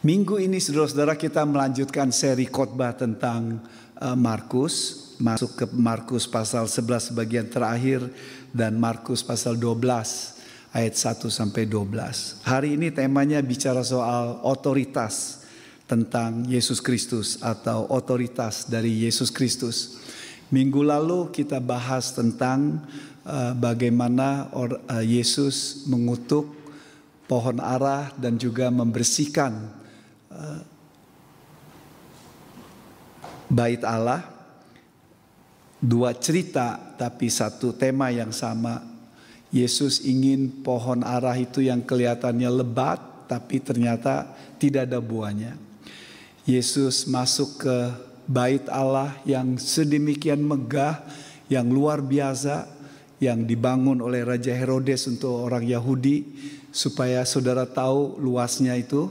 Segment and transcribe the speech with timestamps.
[0.00, 3.60] Minggu ini saudara-saudara kita melanjutkan seri khotbah tentang
[4.00, 4.96] uh, Markus.
[5.20, 8.08] Masuk ke Markus pasal 11 bagian terakhir
[8.48, 9.76] dan Markus pasal 12
[10.72, 11.92] ayat 1 sampai 12.
[12.48, 15.44] Hari ini temanya bicara soal otoritas
[15.84, 20.00] tentang Yesus Kristus atau otoritas dari Yesus Kristus.
[20.48, 22.88] Minggu lalu kita bahas tentang
[23.28, 26.48] uh, bagaimana or, uh, Yesus mengutuk
[27.28, 29.79] pohon arah dan juga membersihkan
[33.50, 34.22] bait Allah
[35.82, 38.86] dua cerita tapi satu tema yang sama.
[39.50, 44.30] Yesus ingin pohon arah itu yang kelihatannya lebat tapi ternyata
[44.62, 45.58] tidak ada buahnya.
[46.46, 47.76] Yesus masuk ke
[48.30, 51.02] bait Allah yang sedemikian megah
[51.50, 52.70] yang luar biasa
[53.18, 56.30] yang dibangun oleh Raja Herodes untuk orang Yahudi
[56.70, 59.10] supaya saudara tahu luasnya itu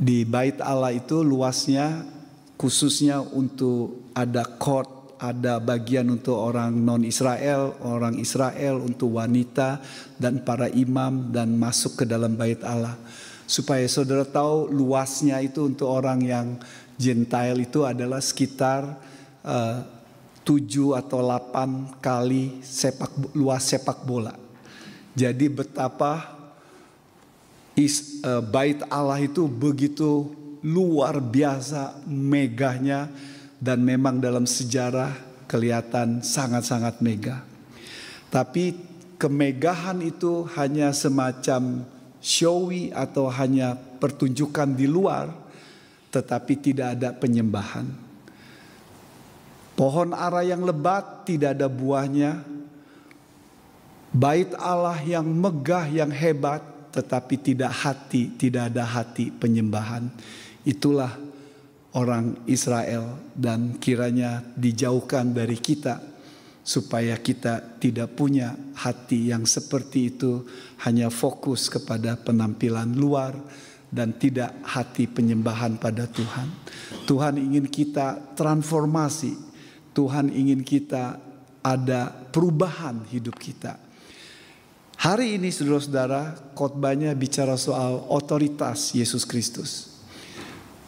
[0.00, 2.08] di bait Allah itu luasnya
[2.56, 4.88] khususnya untuk ada court,
[5.20, 9.76] ada bagian untuk orang non Israel, orang Israel untuk wanita
[10.16, 12.96] dan para imam dan masuk ke dalam bait Allah.
[13.44, 16.56] Supaya saudara tahu luasnya itu untuk orang yang
[17.00, 18.96] Gentile itu adalah sekitar
[19.44, 19.84] uh,
[20.44, 24.32] tujuh atau delapan kali sepak luas sepak bola.
[25.12, 26.39] Jadi betapa
[27.80, 30.28] is, uh, bait Allah itu begitu
[30.60, 33.08] luar biasa megahnya
[33.56, 35.16] dan memang dalam sejarah
[35.48, 37.40] kelihatan sangat-sangat megah.
[38.28, 38.76] Tapi
[39.16, 41.82] kemegahan itu hanya semacam
[42.20, 45.32] showy atau hanya pertunjukan di luar
[46.10, 47.86] tetapi tidak ada penyembahan.
[49.78, 52.44] Pohon ara yang lebat tidak ada buahnya.
[54.10, 60.10] Bait Allah yang megah yang hebat tetapi tidak hati, tidak ada hati penyembahan.
[60.66, 61.14] Itulah
[61.94, 66.02] orang Israel dan kiranya dijauhkan dari kita
[66.60, 70.44] supaya kita tidak punya hati yang seperti itu
[70.86, 73.34] hanya fokus kepada penampilan luar
[73.90, 76.46] dan tidak hati penyembahan pada Tuhan.
[77.10, 79.50] Tuhan ingin kita transformasi.
[79.90, 81.18] Tuhan ingin kita
[81.60, 83.89] ada perubahan hidup kita
[85.00, 89.96] Hari ini saudara-saudara khotbahnya bicara soal otoritas Yesus Kristus.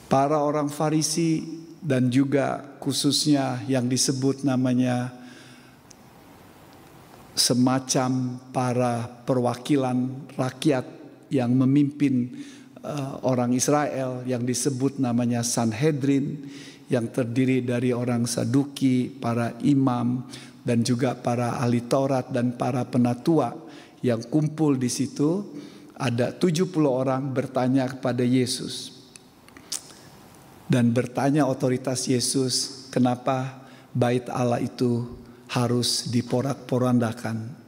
[0.05, 1.41] Para orang Farisi
[1.81, 5.17] dan juga khususnya yang disebut namanya
[7.33, 10.85] semacam para perwakilan rakyat
[11.33, 12.37] yang memimpin
[12.85, 16.53] uh, orang Israel yang disebut namanya Sanhedrin
[16.93, 20.29] yang terdiri dari orang Saduki, para imam
[20.61, 23.62] dan juga para ahli Taurat dan para penatua
[24.03, 25.47] yang kumpul di situ
[25.95, 29.01] ada 70 orang bertanya kepada Yesus.
[30.67, 33.63] Dan bertanya otoritas Yesus kenapa
[33.95, 35.07] bait Allah itu
[35.47, 37.63] harus diporak-porandakan?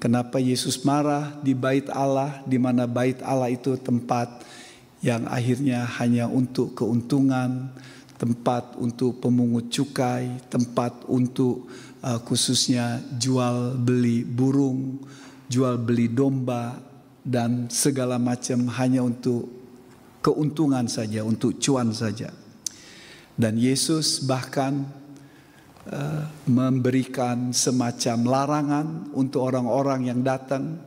[0.00, 4.44] Kenapa Yesus marah di bait Allah di mana bait Allah itu tempat
[5.00, 7.72] yang akhirnya hanya untuk keuntungan
[8.20, 11.64] tempat untuk pemungut cukai tempat untuk
[12.04, 15.00] uh, khususnya jual beli burung
[15.50, 16.78] jual beli domba
[17.26, 19.50] dan segala macam hanya untuk
[20.22, 22.30] keuntungan saja, untuk cuan saja.
[23.34, 24.86] Dan Yesus bahkan
[25.90, 30.78] uh, memberikan semacam larangan untuk orang-orang yang datang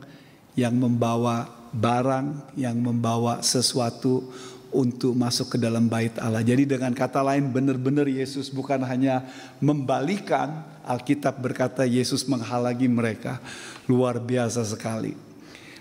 [0.54, 4.30] yang membawa barang, yang membawa sesuatu
[4.74, 6.42] untuk masuk ke dalam bait Allah.
[6.42, 9.22] Jadi dengan kata lain benar-benar Yesus bukan hanya
[9.62, 13.38] membalikan Alkitab berkata Yesus menghalangi mereka.
[13.86, 15.14] Luar biasa sekali.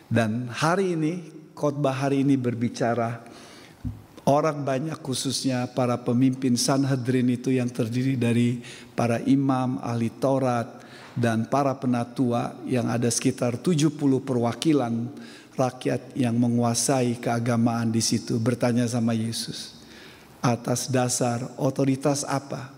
[0.05, 1.25] Dan hari ini,
[1.57, 3.25] khotbah hari ini berbicara
[4.29, 8.63] orang banyak khususnya para pemimpin Sanhedrin itu yang terdiri dari
[8.95, 10.83] para imam, ahli Taurat,
[11.13, 13.93] dan para penatua yang ada sekitar 70
[14.25, 14.93] perwakilan
[15.53, 19.77] rakyat yang menguasai keagamaan di situ bertanya sama Yesus,
[20.41, 22.73] atas dasar otoritas apa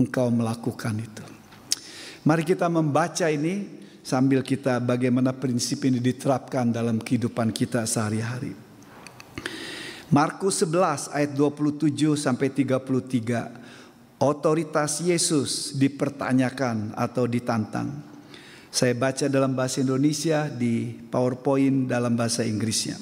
[0.00, 1.24] engkau melakukan itu?
[2.24, 3.68] Mari kita membaca ini
[4.00, 8.56] sambil kita bagaimana prinsip ini diterapkan dalam kehidupan kita sehari-hari.
[10.12, 14.20] Markus 11 ayat 27 sampai 33.
[14.22, 18.13] Otoritas Yesus dipertanyakan atau ditantang.
[18.74, 22.98] Saya baca dalam bahasa Indonesia di PowerPoint dalam bahasa Inggrisnya.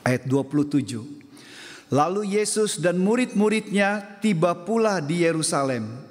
[0.00, 1.92] Ayat 27.
[1.92, 6.08] Lalu Yesus dan murid-muridnya tiba pula di Yerusalem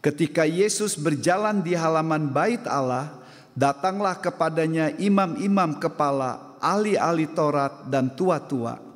[0.00, 3.20] Ketika Yesus berjalan di halaman bait Allah,
[3.52, 8.88] datanglah kepadanya imam-imam kepala, ahli-ahli Taurat dan tua-tua.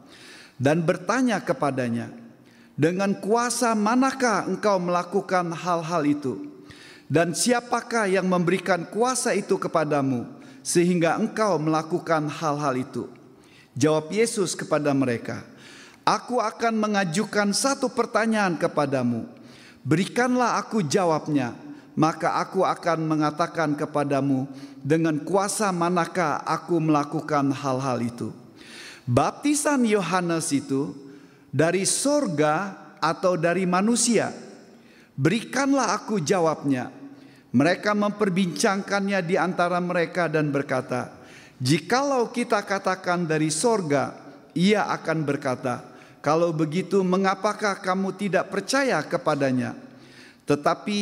[0.54, 2.14] dan bertanya kepadanya,
[2.78, 6.53] "Dengan kuasa manakah engkau melakukan hal-hal itu?
[7.04, 10.24] Dan siapakah yang memberikan kuasa itu kepadamu
[10.64, 13.04] sehingga engkau melakukan hal-hal itu?"
[13.74, 15.42] Jawab Yesus kepada mereka,
[16.06, 19.26] "Aku akan mengajukan satu pertanyaan kepadamu.
[19.84, 21.64] Berikanlah aku jawabnya."
[21.94, 24.50] maka aku akan mengatakan kepadamu
[24.82, 28.28] dengan kuasa manakah aku melakukan hal-hal itu.
[29.06, 30.90] Baptisan Yohanes itu
[31.54, 34.34] dari sorga atau dari manusia?
[35.14, 36.90] Berikanlah aku jawabnya.
[37.54, 41.14] Mereka memperbincangkannya di antara mereka dan berkata,
[41.62, 44.10] Jikalau kita katakan dari sorga,
[44.58, 45.86] ia akan berkata,
[46.18, 49.78] Kalau begitu mengapakah kamu tidak percaya kepadanya?
[50.50, 50.98] Tetapi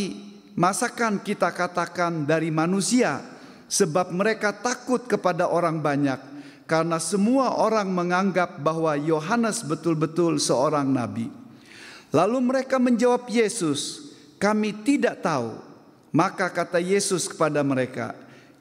[0.52, 3.24] masakan kita katakan dari manusia
[3.64, 6.20] sebab mereka takut kepada orang banyak
[6.68, 11.41] karena semua orang menganggap bahwa Yohanes betul-betul seorang nabi.
[12.12, 15.56] Lalu mereka menjawab Yesus, "Kami tidak tahu."
[16.12, 18.12] Maka kata Yesus kepada mereka,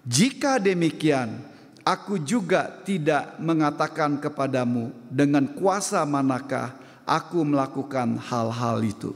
[0.08, 1.44] "Jika demikian,
[1.84, 6.72] aku juga tidak mengatakan kepadamu dengan kuasa manakah
[7.04, 9.12] aku melakukan hal-hal itu."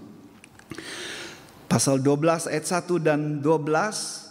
[1.72, 4.28] Pasal 12 ayat 1 dan 12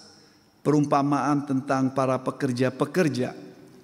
[0.60, 3.32] perumpamaan tentang para pekerja-pekerja.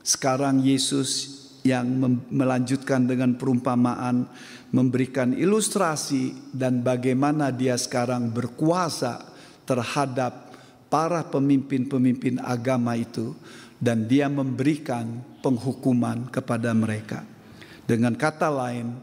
[0.05, 1.87] Sekarang Yesus yang
[2.33, 4.25] melanjutkan dengan perumpamaan
[4.71, 9.23] memberikan ilustrasi dan bagaimana dia sekarang berkuasa
[9.67, 10.51] terhadap
[10.91, 13.35] para pemimpin-pemimpin agama itu
[13.81, 17.25] dan dia memberikan penghukuman kepada mereka.
[17.87, 18.95] Dengan kata lain,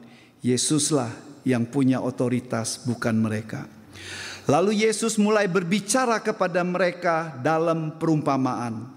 [0.44, 1.12] Yesuslah
[1.48, 3.68] yang punya otoritas bukan mereka.
[4.48, 8.97] Lalu Yesus mulai berbicara kepada mereka dalam perumpamaan.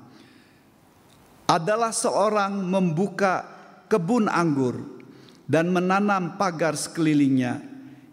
[1.50, 3.42] Adalah seorang membuka
[3.90, 5.02] kebun anggur
[5.50, 7.58] dan menanam pagar sekelilingnya.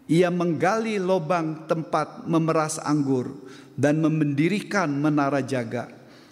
[0.10, 3.30] Ia menggali lubang tempat memeras anggur
[3.78, 5.86] dan mendirikan menara jaga.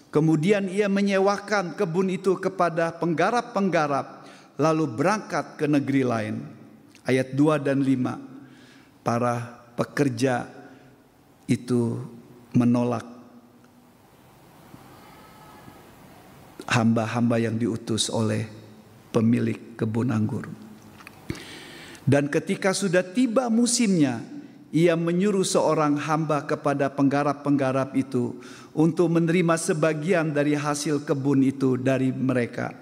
[0.10, 4.26] Kemudian ia menyewakan kebun itu kepada penggarap-penggarap
[4.58, 6.36] lalu berangkat ke negeri lain.
[7.06, 9.06] Ayat 2 dan 5.
[9.06, 10.50] Para pekerja
[11.46, 12.02] itu
[12.58, 13.15] menolak
[16.70, 18.50] hamba-hamba yang diutus oleh
[19.14, 20.50] pemilik kebun anggur.
[22.06, 24.22] Dan ketika sudah tiba musimnya,
[24.76, 28.38] ia menyuruh seorang hamba kepada penggarap-penggarap itu
[28.76, 32.76] untuk menerima sebagian dari hasil kebun itu dari mereka.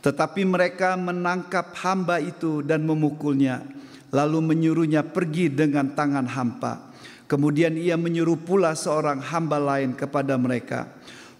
[0.00, 3.66] Tetapi mereka menangkap hamba itu dan memukulnya,
[4.14, 6.94] lalu menyuruhnya pergi dengan tangan hampa.
[7.26, 10.86] Kemudian ia menyuruh pula seorang hamba lain kepada mereka.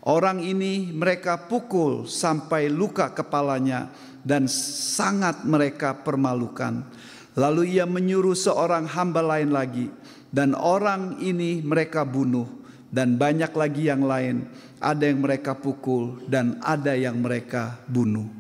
[0.07, 3.91] Orang ini mereka pukul sampai luka kepalanya
[4.23, 6.87] dan sangat mereka permalukan.
[7.35, 9.91] Lalu ia menyuruh seorang hamba lain lagi
[10.31, 12.47] dan orang ini mereka bunuh
[12.89, 14.47] dan banyak lagi yang lain
[14.79, 18.31] ada yang mereka pukul dan ada yang mereka bunuh.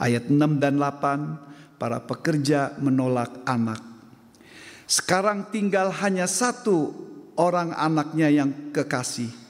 [0.00, 3.96] Ayat 6 dan 8 para pekerja menolak anak
[4.86, 6.94] sekarang tinggal hanya satu
[7.34, 9.45] orang anaknya yang kekasih.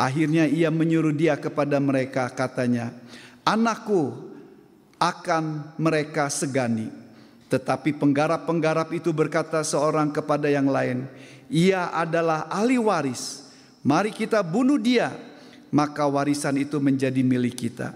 [0.00, 2.88] Akhirnya ia menyuruh dia kepada mereka katanya,
[3.44, 4.16] "Anakku
[4.96, 6.88] akan mereka segani."
[7.52, 11.04] Tetapi penggarap-penggarap itu berkata seorang kepada yang lain,
[11.52, 13.52] "Ia adalah ahli waris.
[13.84, 15.12] Mari kita bunuh dia,
[15.68, 17.92] maka warisan itu menjadi milik kita."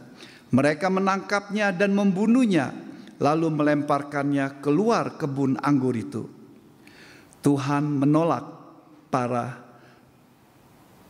[0.52, 2.76] Mereka menangkapnya dan membunuhnya,
[3.16, 6.28] lalu melemparkannya keluar kebun anggur itu.
[7.40, 8.44] Tuhan menolak
[9.08, 9.64] para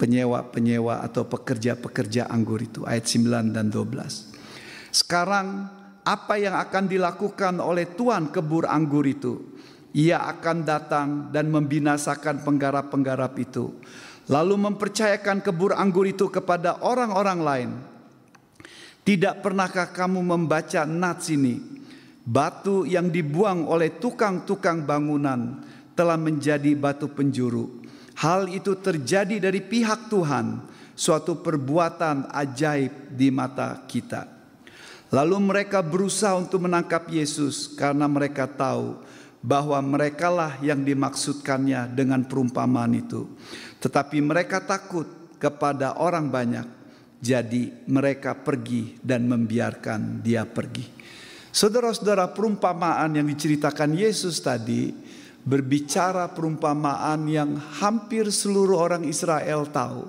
[0.05, 4.93] penyewa-penyewa atau pekerja-pekerja anggur itu ayat 9 dan 12.
[4.93, 5.65] Sekarang
[6.05, 9.57] apa yang akan dilakukan oleh Tuhan kebur anggur itu?
[9.97, 13.73] Ia akan datang dan membinasakan penggarap-penggarap itu.
[14.29, 17.71] Lalu mempercayakan kebur anggur itu kepada orang-orang lain.
[19.09, 21.61] Tidak pernahkah kamu membaca nats ini?
[22.25, 25.65] Batu yang dibuang oleh tukang-tukang bangunan
[25.97, 27.84] telah menjadi batu penjuru.
[28.15, 30.63] Hal itu terjadi dari pihak Tuhan,
[30.95, 34.31] suatu perbuatan ajaib di mata kita.
[35.11, 38.99] Lalu mereka berusaha untuk menangkap Yesus karena mereka tahu
[39.45, 43.29] bahwa merekalah yang dimaksudkannya dengan perumpamaan itu.
[43.79, 45.05] Tetapi mereka takut
[45.37, 46.67] kepada orang banyak,
[47.21, 50.89] jadi mereka pergi dan membiarkan dia pergi.
[51.55, 54.91] Saudara-saudara, perumpamaan yang diceritakan Yesus tadi
[55.45, 60.09] berbicara perumpamaan yang hampir seluruh orang Israel tahu.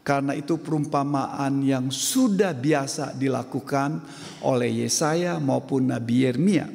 [0.00, 4.00] Karena itu perumpamaan yang sudah biasa dilakukan
[4.40, 6.66] oleh Yesaya maupun Nabi Yeremia.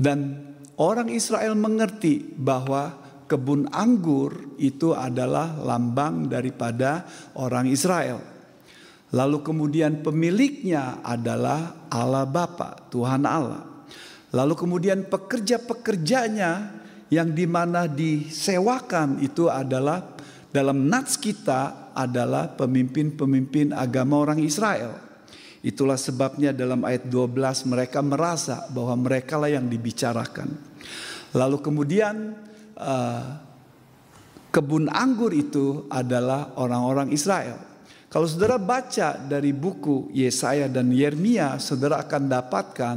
[0.00, 0.40] Dan
[0.80, 2.96] orang Israel mengerti bahwa
[3.28, 7.04] kebun anggur itu adalah lambang daripada
[7.36, 8.24] orang Israel.
[9.12, 13.68] Lalu kemudian pemiliknya adalah Allah Bapa, Tuhan Allah.
[14.32, 20.14] Lalu kemudian pekerja-pekerjanya yang di mana disewakan itu adalah
[20.50, 24.94] dalam nats kita adalah pemimpin-pemimpin agama orang Israel.
[25.60, 30.48] Itulah sebabnya dalam ayat 12 mereka merasa bahwa mereka lah yang dibicarakan.
[31.36, 32.32] Lalu kemudian
[32.80, 33.22] uh,
[34.50, 37.60] kebun anggur itu adalah orang-orang Israel.
[38.10, 42.96] Kalau saudara baca dari buku Yesaya dan Yeremia, saudara akan dapatkan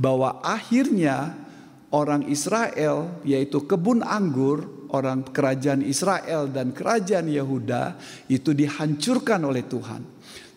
[0.00, 1.47] bahwa akhirnya
[1.92, 7.96] orang Israel, yaitu kebun anggur, orang kerajaan Israel dan kerajaan Yehuda,
[8.28, 10.02] itu dihancurkan oleh Tuhan.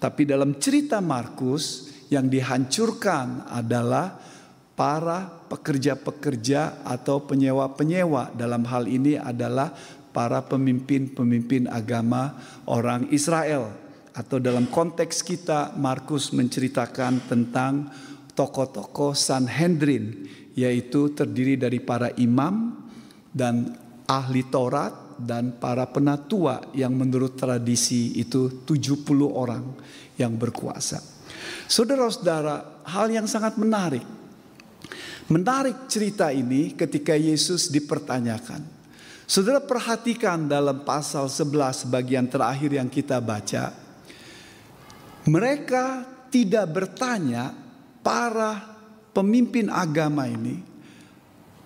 [0.01, 4.19] Tapi dalam cerita Markus, yang dihancurkan adalah
[4.75, 8.35] para pekerja-pekerja atau penyewa-penyewa.
[8.35, 9.71] Dalam hal ini adalah
[10.11, 12.35] para pemimpin-pemimpin agama
[12.67, 13.71] orang Israel
[14.11, 17.87] atau dalam konteks kita Markus menceritakan tentang
[18.35, 22.75] tokoh-tokoh Sanhedrin yaitu terdiri dari para imam
[23.31, 23.71] dan
[24.07, 29.63] ahli Taurat dan para penatua yang menurut tradisi itu 70 orang
[30.17, 30.99] yang berkuasa.
[31.69, 34.03] Saudara-saudara, hal yang sangat menarik.
[35.31, 38.81] Menarik cerita ini ketika Yesus dipertanyakan.
[39.23, 43.71] Saudara perhatikan dalam pasal 11 bagian terakhir yang kita baca.
[45.23, 45.85] Mereka
[46.27, 47.55] tidak bertanya
[48.03, 48.80] para
[49.11, 50.57] pemimpin agama ini,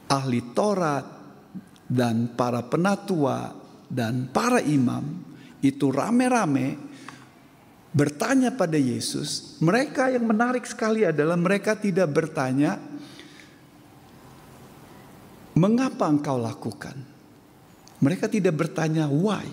[0.09, 1.05] ahli Taurat
[1.85, 3.53] dan para penatua
[3.85, 5.21] dan para imam
[5.61, 6.77] itu rame-rame
[7.95, 9.57] bertanya pada Yesus.
[9.61, 12.75] Mereka yang menarik sekali adalah mereka tidak bertanya,
[15.55, 17.15] "Mengapa engkau lakukan?"
[18.03, 19.47] Mereka tidak bertanya why.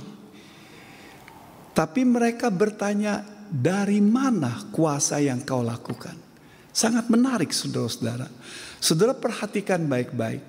[1.73, 6.32] Tapi mereka bertanya dari mana kuasa yang kau lakukan?
[6.73, 8.33] Sangat menarik saudara-saudara.
[8.81, 10.41] Saudara perhatikan baik-baik.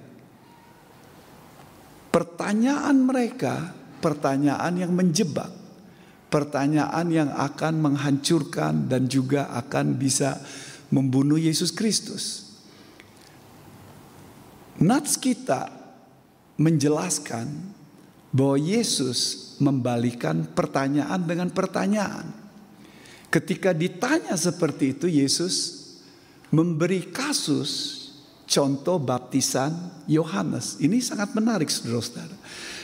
[2.16, 5.52] Pertanyaan mereka, pertanyaan yang menjebak.
[6.32, 10.42] Pertanyaan yang akan menghancurkan dan juga akan bisa
[10.90, 12.56] membunuh Yesus Kristus.
[14.82, 15.70] Nats kita
[16.58, 17.52] menjelaskan
[18.34, 22.34] bahwa Yesus membalikan pertanyaan dengan pertanyaan.
[23.30, 25.83] Ketika ditanya seperti itu Yesus
[26.54, 28.06] memberi kasus
[28.46, 29.74] contoh baptisan
[30.06, 30.78] Yohanes.
[30.78, 32.38] Ini sangat menarik saudara-saudara.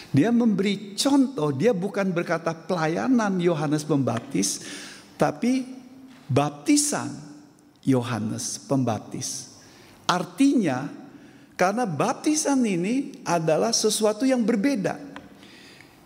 [0.10, 4.66] Dia memberi contoh, dia bukan berkata pelayanan Yohanes Pembaptis,
[5.22, 5.70] tapi
[6.26, 7.14] baptisan
[7.86, 9.62] Yohanes Pembaptis.
[10.10, 10.90] Artinya,
[11.54, 14.98] karena baptisan ini adalah sesuatu yang berbeda.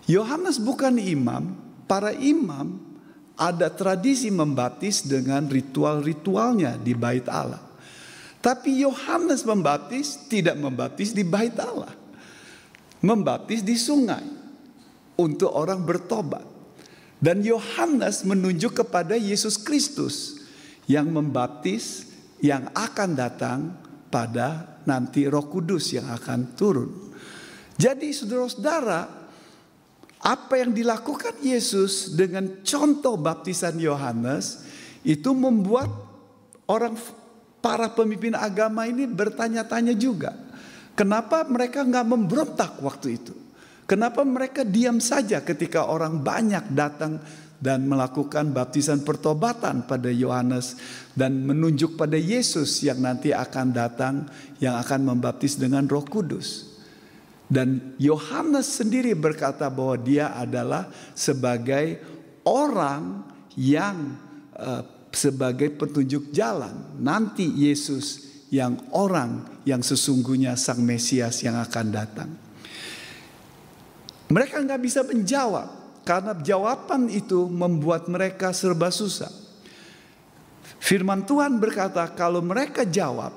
[0.04, 1.56] Yohanes bukan imam,
[1.88, 2.93] para imam
[3.34, 7.62] ada tradisi membaptis dengan ritual-ritualnya di bait Allah.
[8.44, 11.96] Tapi Yohanes membaptis tidak membaptis di bait Allah.
[13.04, 14.24] Membaptis di sungai
[15.16, 16.44] untuk orang bertobat.
[17.24, 20.44] Dan Yohanes menunjuk kepada Yesus Kristus
[20.92, 22.04] yang membaptis
[22.44, 23.60] yang akan datang
[24.12, 26.92] pada nanti Roh Kudus yang akan turun.
[27.80, 29.23] Jadi saudara-saudara,
[30.24, 34.64] apa yang dilakukan Yesus dengan contoh baptisan Yohanes
[35.04, 35.92] itu membuat
[36.64, 36.96] orang
[37.60, 40.32] para pemimpin agama ini bertanya-tanya juga.
[40.96, 43.36] Kenapa mereka nggak memberontak waktu itu?
[43.84, 47.20] Kenapa mereka diam saja ketika orang banyak datang
[47.60, 50.80] dan melakukan baptisan pertobatan pada Yohanes
[51.16, 54.28] dan menunjuk pada Yesus yang nanti akan datang
[54.64, 56.73] yang akan membaptis dengan Roh Kudus.
[57.48, 62.02] Dan Yohanes sendiri berkata bahwa dia adalah sebagai
[62.48, 64.18] orang yang
[64.58, 64.84] uh,
[65.14, 66.98] sebagai petunjuk jalan.
[66.98, 72.30] Nanti Yesus yang orang yang sesungguhnya sang Mesias yang akan datang.
[74.34, 79.30] Mereka nggak bisa menjawab karena jawaban itu membuat mereka serba susah.
[80.84, 83.32] Firman Tuhan berkata kalau mereka jawab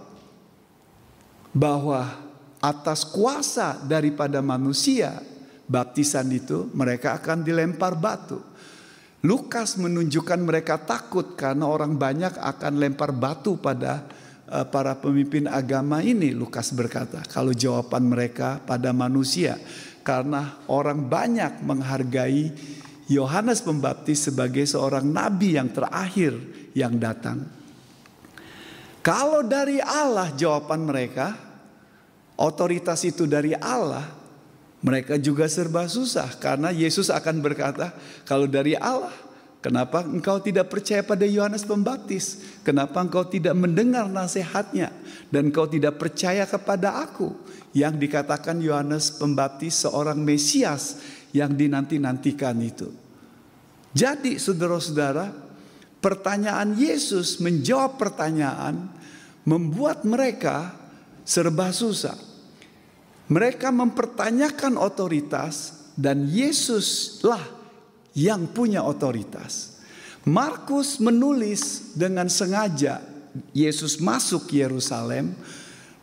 [1.54, 2.25] bahwa
[2.66, 5.22] atas kuasa daripada manusia,
[5.70, 8.42] baptisan itu mereka akan dilempar batu.
[9.22, 14.06] Lukas menunjukkan mereka takut karena orang banyak akan lempar batu pada
[14.50, 16.34] uh, para pemimpin agama ini.
[16.34, 19.58] Lukas berkata, kalau jawaban mereka pada manusia,
[20.06, 22.54] karena orang banyak menghargai
[23.06, 26.34] Yohanes Pembaptis sebagai seorang nabi yang terakhir
[26.74, 27.46] yang datang.
[29.02, 31.45] Kalau dari Allah jawaban mereka,
[32.36, 34.04] otoritas itu dari Allah,
[34.84, 37.90] mereka juga serba susah karena Yesus akan berkata,
[38.28, 39.12] "Kalau dari Allah,
[39.64, 42.44] kenapa engkau tidak percaya pada Yohanes Pembaptis?
[42.62, 44.92] Kenapa engkau tidak mendengar nasihatnya
[45.32, 47.34] dan engkau tidak percaya kepada Aku?"
[47.76, 51.02] Yang dikatakan Yohanes Pembaptis seorang Mesias
[51.34, 52.88] yang dinanti-nantikan itu.
[53.96, 55.32] Jadi, saudara-saudara,
[56.04, 58.92] pertanyaan Yesus menjawab pertanyaan
[59.42, 60.85] membuat mereka
[61.26, 62.14] serba susah.
[63.26, 67.42] Mereka mempertanyakan otoritas dan Yesuslah
[68.14, 69.82] yang punya otoritas.
[70.22, 73.02] Markus menulis dengan sengaja
[73.50, 75.34] Yesus masuk Yerusalem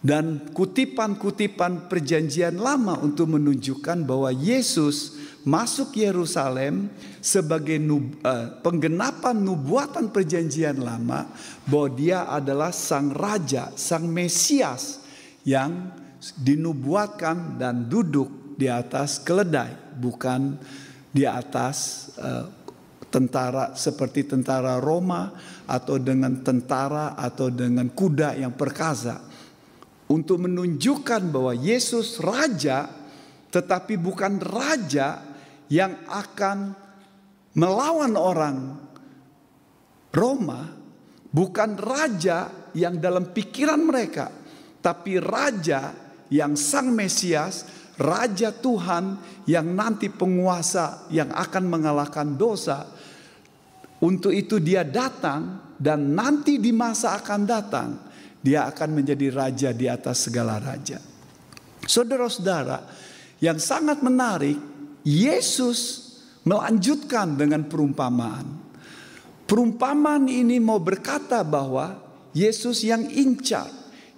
[0.04, 5.16] dan kutipan-kutipan perjanjian lama untuk menunjukkan bahwa Yesus
[5.48, 6.92] masuk Yerusalem
[7.24, 11.28] sebagai nub, uh, penggenapan nubuatan perjanjian lama
[11.68, 15.03] bahwa dia adalah sang raja, sang Mesias
[15.44, 15.92] yang
[16.40, 20.56] dinubuatkan dan duduk di atas keledai, bukan
[21.12, 22.48] di atas uh,
[23.14, 25.30] tentara seperti tentara Roma
[25.70, 29.22] atau dengan tentara atau dengan kuda yang perkasa.
[30.10, 32.90] Untuk menunjukkan bahwa Yesus raja
[33.54, 35.22] tetapi bukan raja
[35.70, 36.74] yang akan
[37.54, 38.58] melawan orang
[40.14, 40.70] Roma,
[41.30, 44.30] bukan raja yang dalam pikiran mereka,
[44.84, 45.96] tapi raja
[46.28, 47.64] yang sang Mesias,
[47.96, 52.84] raja Tuhan yang nanti penguasa yang akan mengalahkan dosa.
[54.04, 57.90] Untuk itu dia datang dan nanti di masa akan datang
[58.44, 61.00] dia akan menjadi raja di atas segala raja.
[61.88, 62.84] Saudara-saudara,
[63.40, 64.60] yang sangat menarik,
[65.08, 66.12] Yesus
[66.44, 68.60] melanjutkan dengan perumpamaan.
[69.48, 72.04] Perumpamaan ini mau berkata bahwa
[72.36, 73.72] Yesus yang incar,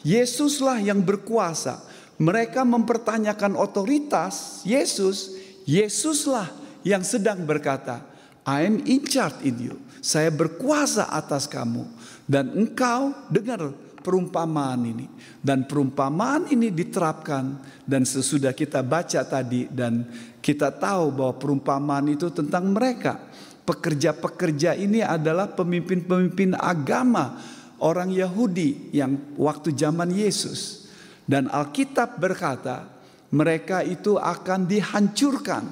[0.05, 1.81] Yesuslah yang berkuasa.
[2.21, 5.33] Mereka mempertanyakan otoritas Yesus,
[5.65, 6.47] Yesuslah
[6.85, 8.05] yang sedang berkata,
[8.45, 9.75] I am in charge in you.
[10.05, 11.89] Saya berkuasa atas kamu.
[12.29, 13.73] Dan engkau dengar
[14.05, 15.09] perumpamaan ini.
[15.41, 17.57] Dan perumpamaan ini diterapkan
[17.89, 20.05] dan sesudah kita baca tadi dan
[20.45, 23.17] kita tahu bahwa perumpamaan itu tentang mereka.
[23.65, 27.41] Pekerja-pekerja ini adalah pemimpin-pemimpin agama
[27.85, 30.89] orang Yahudi yang waktu zaman Yesus.
[31.25, 32.89] Dan Alkitab berkata
[33.33, 35.63] mereka itu akan dihancurkan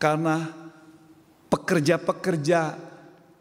[0.00, 0.48] karena
[1.48, 2.76] pekerja-pekerja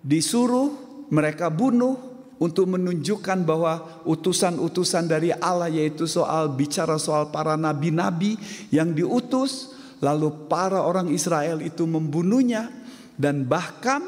[0.03, 0.71] disuruh
[1.11, 8.35] mereka bunuh untuk menunjukkan bahwa utusan-utusan dari Allah yaitu soal bicara soal para nabi-nabi
[8.71, 12.67] yang diutus lalu para orang Israel itu membunuhnya
[13.15, 14.03] dan bahkan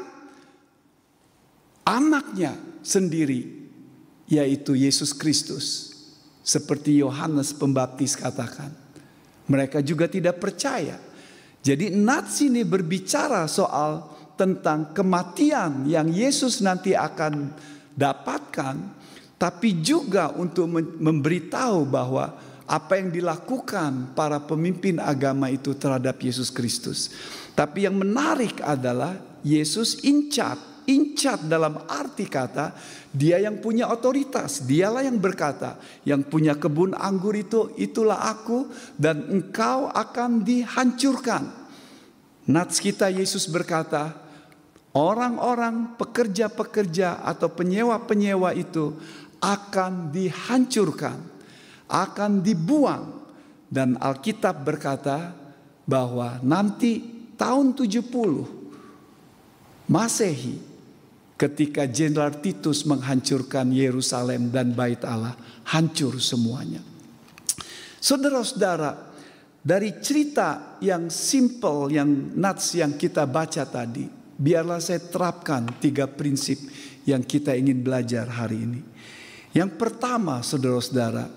[1.84, 3.65] anaknya sendiri
[4.26, 5.94] yaitu Yesus Kristus.
[6.46, 8.70] Seperti Yohanes Pembaptis katakan.
[9.50, 10.98] Mereka juga tidak percaya.
[11.62, 14.06] Jadi Nats ini berbicara soal
[14.38, 17.50] tentang kematian yang Yesus nanti akan
[17.98, 18.76] dapatkan.
[19.36, 20.70] Tapi juga untuk
[21.02, 27.10] memberitahu bahwa apa yang dilakukan para pemimpin agama itu terhadap Yesus Kristus.
[27.54, 32.70] Tapi yang menarik adalah Yesus incat Incat dalam arti kata
[33.10, 39.26] dia yang punya otoritas, dialah yang berkata, yang punya kebun anggur itu itulah aku dan
[39.26, 41.48] engkau akan dihancurkan.
[42.46, 44.14] Nats kita Yesus berkata,
[44.94, 48.94] orang-orang pekerja-pekerja atau penyewa-penyewa itu
[49.42, 51.18] akan dihancurkan,
[51.90, 53.26] akan dibuang.
[53.66, 55.34] Dan Alkitab berkata
[55.82, 57.02] bahwa nanti
[57.34, 58.06] tahun 70
[59.86, 60.65] Masehi
[61.36, 65.36] ketika Jenderal Titus menghancurkan Yerusalem dan Bait Allah,
[65.68, 66.80] hancur semuanya.
[68.00, 69.12] Saudara-saudara,
[69.60, 72.08] dari cerita yang simple, yang
[72.40, 76.56] nats yang kita baca tadi, biarlah saya terapkan tiga prinsip
[77.04, 78.80] yang kita ingin belajar hari ini.
[79.52, 81.28] Yang pertama, saudara-saudara,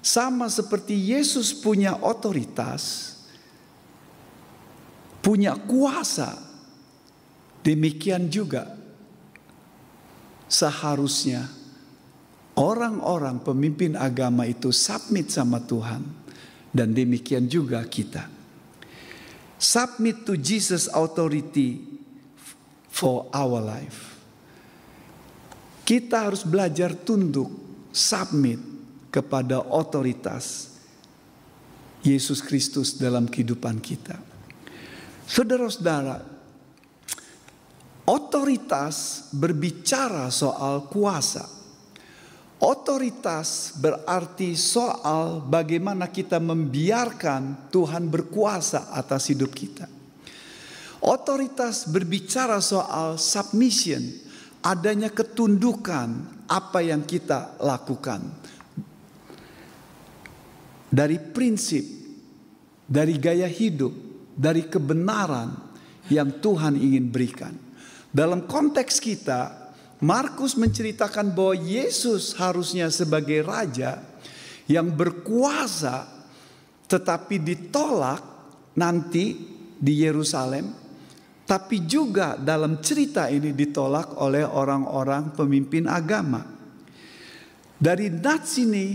[0.00, 3.14] sama seperti Yesus punya otoritas,
[5.20, 6.40] punya kuasa,
[7.62, 8.81] demikian juga
[10.52, 11.48] seharusnya
[12.60, 16.04] orang-orang pemimpin agama itu submit sama Tuhan
[16.68, 18.28] dan demikian juga kita.
[19.56, 21.80] Submit to Jesus authority
[22.92, 24.12] for our life.
[25.88, 27.48] Kita harus belajar tunduk,
[27.94, 28.60] submit
[29.08, 30.76] kepada otoritas
[32.02, 34.18] Yesus Kristus dalam kehidupan kita.
[35.26, 36.31] Saudara-saudara,
[38.02, 41.46] Otoritas berbicara soal kuasa.
[42.58, 49.86] Otoritas berarti soal bagaimana kita membiarkan Tuhan berkuasa atas hidup kita.
[51.02, 54.02] Otoritas berbicara soal submission,
[54.62, 58.22] adanya ketundukan apa yang kita lakukan.
[60.86, 61.82] Dari prinsip,
[62.86, 63.90] dari gaya hidup,
[64.34, 65.54] dari kebenaran
[66.06, 67.71] yang Tuhan ingin berikan.
[68.12, 69.72] Dalam konteks kita,
[70.04, 74.04] Markus menceritakan bahwa Yesus harusnya sebagai raja
[74.68, 76.04] yang berkuasa
[76.84, 78.20] tetapi ditolak
[78.76, 79.32] nanti
[79.80, 80.68] di Yerusalem
[81.48, 86.44] tapi juga dalam cerita ini ditolak oleh orang-orang pemimpin agama.
[87.80, 88.86] Dari nats ini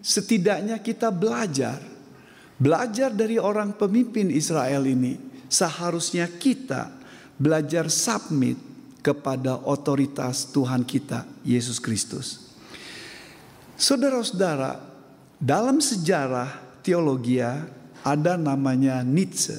[0.00, 1.78] setidaknya kita belajar
[2.56, 5.18] belajar dari orang pemimpin Israel ini
[5.50, 7.01] seharusnya kita
[7.42, 8.54] belajar submit
[9.02, 12.54] kepada otoritas Tuhan kita, Yesus Kristus.
[13.74, 14.78] Saudara-saudara,
[15.42, 17.42] dalam sejarah teologi
[18.06, 19.58] ada namanya Nietzsche.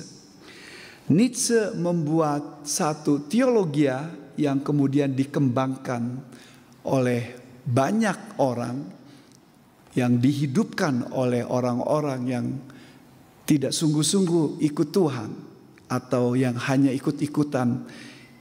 [1.11, 3.91] Nietzsche membuat satu teologi
[4.39, 6.23] yang kemudian dikembangkan
[6.87, 7.35] oleh
[7.67, 8.79] banyak orang
[9.91, 12.45] yang dihidupkan oleh orang-orang yang
[13.43, 15.52] tidak sungguh-sungguh ikut Tuhan
[15.93, 17.85] atau yang hanya ikut-ikutan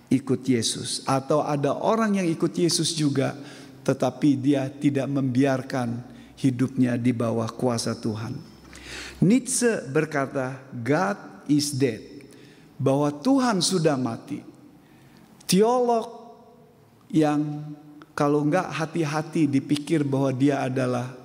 [0.08, 3.36] ikut Yesus, atau ada orang yang ikut Yesus juga,
[3.84, 6.00] tetapi dia tidak membiarkan
[6.36, 8.36] hidupnya di bawah kuasa Tuhan.
[9.24, 12.00] Nietzsche berkata, "God is dead,"
[12.76, 14.44] bahwa Tuhan sudah mati.
[15.48, 16.08] Teolog
[17.12, 17.72] yang
[18.12, 21.16] kalau enggak hati-hati dipikir bahwa dia adalah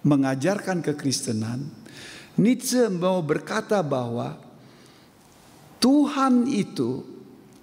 [0.00, 1.68] mengajarkan kekristenan,
[2.38, 4.47] Nietzsche mau berkata bahwa
[5.78, 7.06] Tuhan itu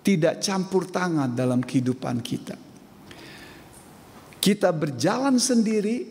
[0.05, 2.55] tidak campur tangan dalam kehidupan kita.
[4.39, 6.05] Kita berjalan sendiri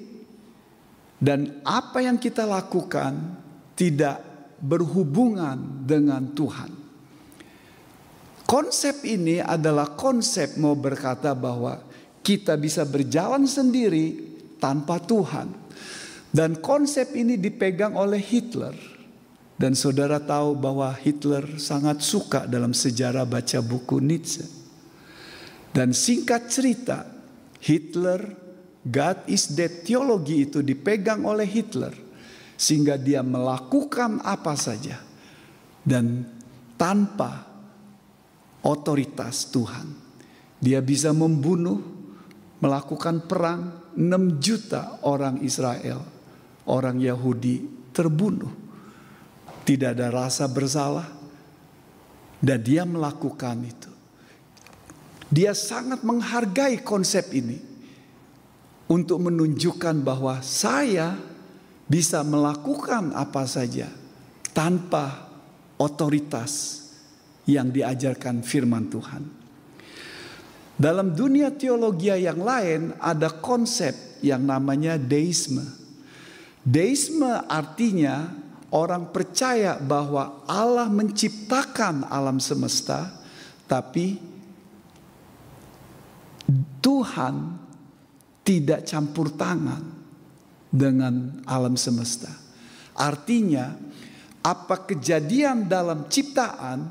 [1.22, 3.14] dan apa yang kita lakukan
[3.78, 4.20] tidak
[4.58, 6.70] berhubungan dengan Tuhan.
[8.44, 11.80] Konsep ini adalah konsep mau berkata bahwa
[12.20, 15.64] kita bisa berjalan sendiri tanpa Tuhan.
[16.34, 18.93] Dan konsep ini dipegang oleh Hitler
[19.54, 24.42] dan saudara tahu bahwa Hitler sangat suka dalam sejarah baca buku Nietzsche.
[25.70, 27.06] Dan singkat cerita,
[27.62, 28.34] Hitler,
[28.82, 31.94] God is dead teologi itu dipegang oleh Hitler.
[32.54, 34.98] Sehingga dia melakukan apa saja.
[35.82, 36.26] Dan
[36.74, 37.46] tanpa
[38.66, 40.02] otoritas Tuhan.
[40.58, 41.78] Dia bisa membunuh,
[42.58, 46.02] melakukan perang 6 juta orang Israel.
[46.66, 48.63] Orang Yahudi terbunuh
[49.64, 51.08] tidak ada rasa bersalah,
[52.44, 53.92] dan dia melakukan itu.
[55.32, 57.58] Dia sangat menghargai konsep ini
[58.86, 61.16] untuk menunjukkan bahwa saya
[61.88, 63.88] bisa melakukan apa saja
[64.52, 65.26] tanpa
[65.80, 66.84] otoritas
[67.48, 69.22] yang diajarkan firman Tuhan.
[70.74, 75.62] Dalam dunia teologi yang lain ada konsep yang namanya deisme.
[76.64, 78.43] Deisme artinya
[78.74, 83.06] orang percaya bahwa Allah menciptakan alam semesta,
[83.70, 84.18] tapi
[86.82, 87.34] Tuhan
[88.44, 89.80] tidak campur tangan
[90.68, 92.28] dengan alam semesta.
[92.98, 93.78] Artinya,
[94.42, 96.90] apa kejadian dalam ciptaan,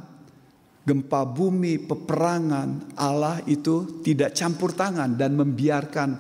[0.88, 6.18] gempa bumi, peperangan, Allah itu tidak campur tangan dan membiarkan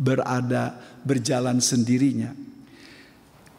[0.00, 0.74] berada
[1.04, 2.47] berjalan sendirinya.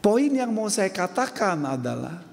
[0.00, 2.24] Poin yang mau saya katakan adalah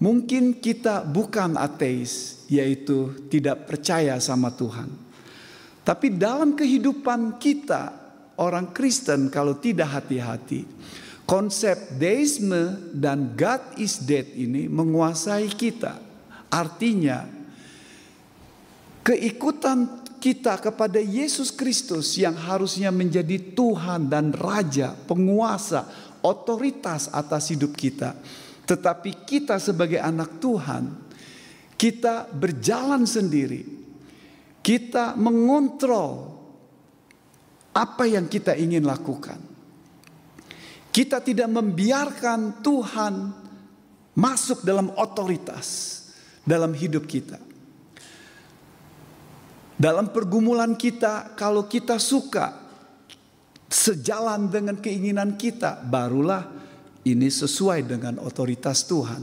[0.00, 4.88] mungkin kita bukan ateis, yaitu tidak percaya sama Tuhan.
[5.84, 7.92] Tapi dalam kehidupan kita
[8.40, 10.64] orang Kristen kalau tidak hati-hati,
[11.28, 16.00] konsep deisme dan God is dead ini menguasai kita.
[16.48, 17.28] Artinya
[19.04, 25.84] keikutan kita kepada Yesus Kristus yang harusnya menjadi Tuhan dan Raja, penguasa,
[26.24, 28.16] otoritas atas hidup kita.
[28.64, 30.88] Tetapi kita sebagai anak Tuhan,
[31.76, 33.84] kita berjalan sendiri.
[34.64, 36.32] Kita mengontrol
[37.76, 39.36] apa yang kita ingin lakukan.
[40.88, 43.14] Kita tidak membiarkan Tuhan
[44.16, 46.00] masuk dalam otoritas
[46.46, 47.36] dalam hidup kita.
[49.74, 52.63] Dalam pergumulan kita, kalau kita suka
[53.74, 56.46] sejalan dengan keinginan kita, barulah
[57.02, 59.18] ini sesuai dengan otoritas Tuhan,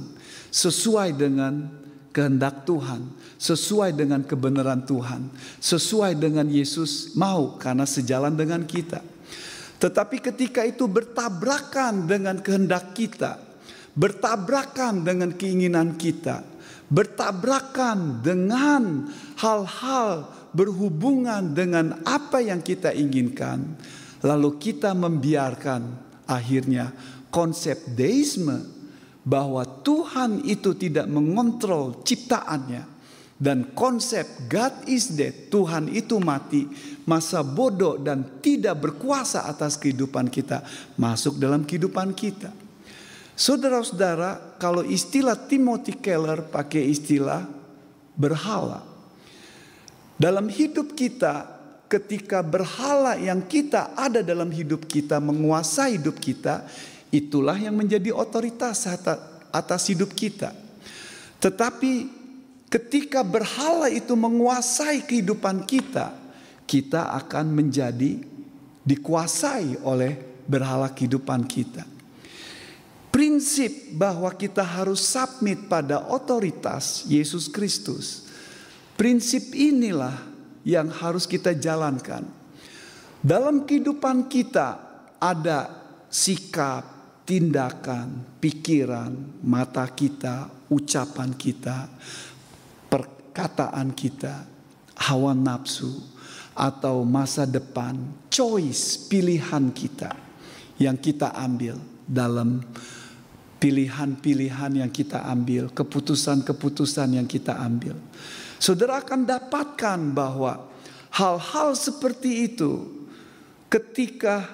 [0.52, 1.72] sesuai dengan
[2.12, 3.08] kehendak Tuhan,
[3.40, 5.32] sesuai dengan kebenaran Tuhan,
[5.64, 9.00] sesuai dengan Yesus mau karena sejalan dengan kita.
[9.80, 13.40] Tetapi ketika itu bertabrakan dengan kehendak kita,
[13.96, 16.44] bertabrakan dengan keinginan kita,
[16.92, 19.10] bertabrakan dengan
[19.40, 23.64] hal-hal berhubungan dengan apa yang kita inginkan,
[24.22, 25.82] lalu kita membiarkan
[26.30, 26.94] akhirnya
[27.34, 28.62] konsep deisme
[29.22, 32.92] bahwa Tuhan itu tidak mengontrol ciptaannya
[33.42, 36.70] dan konsep God is dead, Tuhan itu mati,
[37.10, 40.62] masa bodoh dan tidak berkuasa atas kehidupan kita
[40.94, 42.54] masuk dalam kehidupan kita.
[43.34, 47.50] Saudara-saudara, kalau istilah Timothy Keller pakai istilah
[48.14, 48.86] berhala.
[50.22, 51.61] Dalam hidup kita,
[51.92, 56.64] ketika berhala yang kita ada dalam hidup kita menguasai hidup kita,
[57.12, 58.88] itulah yang menjadi otoritas
[59.52, 60.56] atas hidup kita.
[61.44, 62.22] Tetapi
[62.72, 66.16] Ketika berhala itu menguasai kehidupan kita,
[66.64, 68.24] kita akan menjadi
[68.88, 70.16] dikuasai oleh
[70.48, 71.84] berhala kehidupan kita.
[73.12, 78.24] Prinsip bahwa kita harus submit pada otoritas Yesus Kristus.
[78.96, 80.31] Prinsip inilah
[80.68, 82.26] yang harus kita jalankan.
[83.22, 84.78] Dalam kehidupan kita
[85.22, 85.70] ada
[86.10, 86.84] sikap,
[87.26, 89.14] tindakan, pikiran,
[89.46, 91.86] mata kita, ucapan kita,
[92.90, 94.46] perkataan kita,
[94.98, 96.02] hawa nafsu,
[96.52, 97.96] atau masa depan,
[98.28, 100.12] choice, pilihan kita
[100.82, 102.60] yang kita ambil dalam
[103.62, 107.94] pilihan-pilihan yang kita ambil, keputusan-keputusan yang kita ambil.
[108.62, 110.70] Saudara akan dapatkan bahwa
[111.18, 113.02] hal-hal seperti itu
[113.74, 114.46] ketika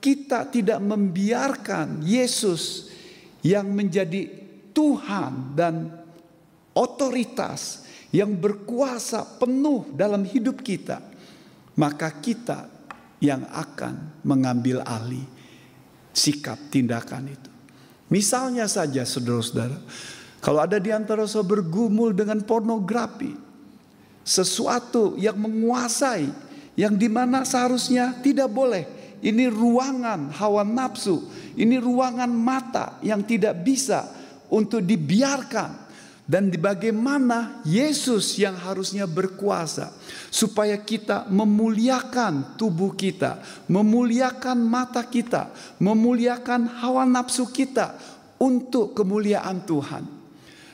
[0.00, 2.88] kita tidak membiarkan Yesus
[3.44, 4.32] yang menjadi
[4.72, 5.92] Tuhan dan
[6.72, 11.04] otoritas yang berkuasa penuh dalam hidup kita,
[11.76, 12.64] maka kita
[13.20, 15.28] yang akan mengambil alih
[16.16, 17.50] sikap tindakan itu.
[18.08, 19.78] Misalnya saja saudara-saudara,
[20.40, 23.49] kalau ada di antara saudara bergumul dengan pornografi,
[24.30, 26.30] sesuatu yang menguasai,
[26.78, 28.86] yang di mana seharusnya tidak boleh.
[29.20, 31.26] Ini ruangan hawa nafsu,
[31.58, 34.06] ini ruangan mata yang tidak bisa
[34.48, 35.90] untuk dibiarkan
[36.30, 39.90] dan bagaimana Yesus yang harusnya berkuasa
[40.30, 45.50] supaya kita memuliakan tubuh kita, memuliakan mata kita,
[45.82, 47.98] memuliakan hawa nafsu kita
[48.38, 50.19] untuk kemuliaan Tuhan.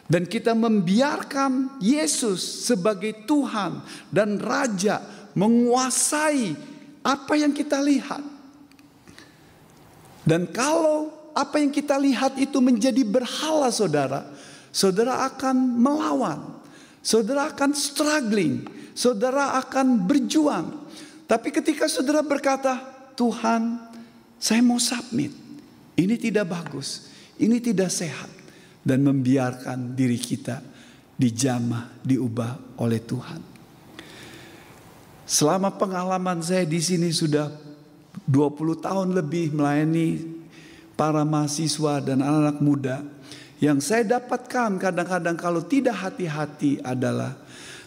[0.07, 2.39] Dan kita membiarkan Yesus
[2.71, 3.83] sebagai Tuhan
[4.15, 5.03] dan Raja
[5.35, 6.55] menguasai
[7.03, 8.23] apa yang kita lihat.
[10.23, 14.31] Dan kalau apa yang kita lihat itu menjadi berhala saudara,
[14.71, 16.55] saudara akan melawan,
[17.03, 20.87] saudara akan struggling, saudara akan berjuang.
[21.27, 22.79] Tapi ketika saudara berkata,
[23.19, 23.83] "Tuhan,
[24.39, 25.35] saya mau submit.
[25.99, 27.11] Ini tidak bagus,
[27.43, 28.36] ini tidak sehat."
[28.87, 30.63] Dan membiarkan diri kita
[31.19, 33.41] dijamah, diubah oleh Tuhan.
[35.27, 37.51] Selama pengalaman saya di sini sudah
[38.31, 40.23] 20 tahun lebih melayani
[40.95, 42.97] para mahasiswa dan anak-anak muda
[43.59, 47.35] yang saya dapatkan kadang-kadang kalau tidak hati-hati adalah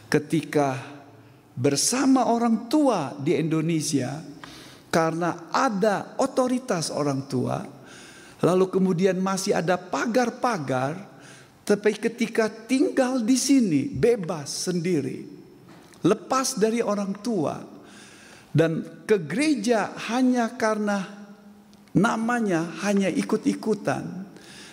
[0.10, 0.78] ketika
[1.54, 4.20] bersama orang tua di Indonesia
[4.90, 7.62] karena ada otoritas orang tua
[8.40, 11.10] lalu kemudian masih ada pagar-pagar
[11.70, 15.22] tapi ketika tinggal di sini bebas sendiri.
[16.02, 17.62] Lepas dari orang tua.
[18.50, 21.06] Dan ke gereja hanya karena
[21.94, 24.26] namanya hanya ikut-ikutan.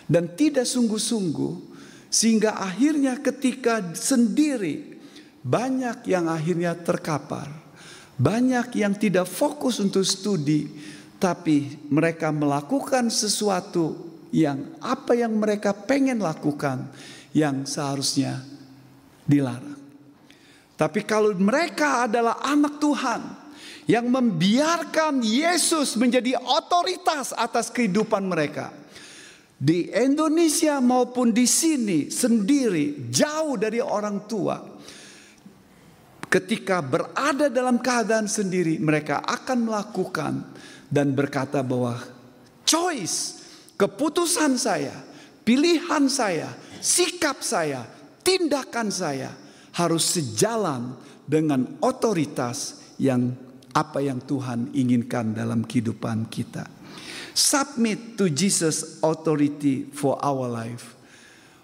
[0.08, 1.76] Dan tidak sungguh-sungguh
[2.08, 4.96] sehingga akhirnya ketika sendiri
[5.44, 7.52] banyak yang akhirnya terkapar.
[8.16, 10.64] Banyak yang tidak fokus untuk studi
[11.16, 13.96] tapi mereka melakukan sesuatu
[14.34, 16.88] yang apa yang mereka pengen lakukan
[17.32, 18.44] yang seharusnya
[19.24, 19.76] dilarang.
[20.76, 23.22] Tapi kalau mereka adalah anak Tuhan
[23.88, 28.74] yang membiarkan Yesus menjadi otoritas atas kehidupan mereka,
[29.56, 34.60] di Indonesia maupun di sini sendiri jauh dari orang tua.
[36.26, 40.44] Ketika berada dalam keadaan sendiri mereka akan melakukan
[40.90, 41.98] dan berkata bahwa
[42.62, 43.42] choice,
[43.78, 44.94] keputusan saya,
[45.42, 47.86] pilihan saya, sikap saya,
[48.22, 49.30] tindakan saya
[49.76, 50.96] harus sejalan
[51.26, 53.34] dengan otoritas yang
[53.76, 56.64] apa yang Tuhan inginkan dalam kehidupan kita.
[57.36, 60.96] Submit to Jesus authority for our life.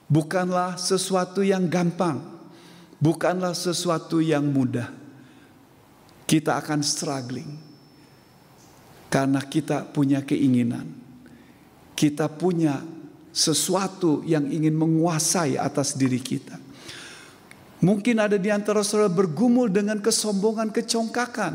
[0.04, 2.20] Bukanlah sesuatu yang gampang.
[3.00, 4.92] Bukanlah sesuatu yang mudah.
[6.28, 7.71] Kita akan struggling.
[9.12, 10.88] Karena kita punya keinginan.
[11.92, 12.80] Kita punya
[13.28, 16.56] sesuatu yang ingin menguasai atas diri kita.
[17.84, 21.54] Mungkin ada di antara saudara bergumul dengan kesombongan, kecongkakan.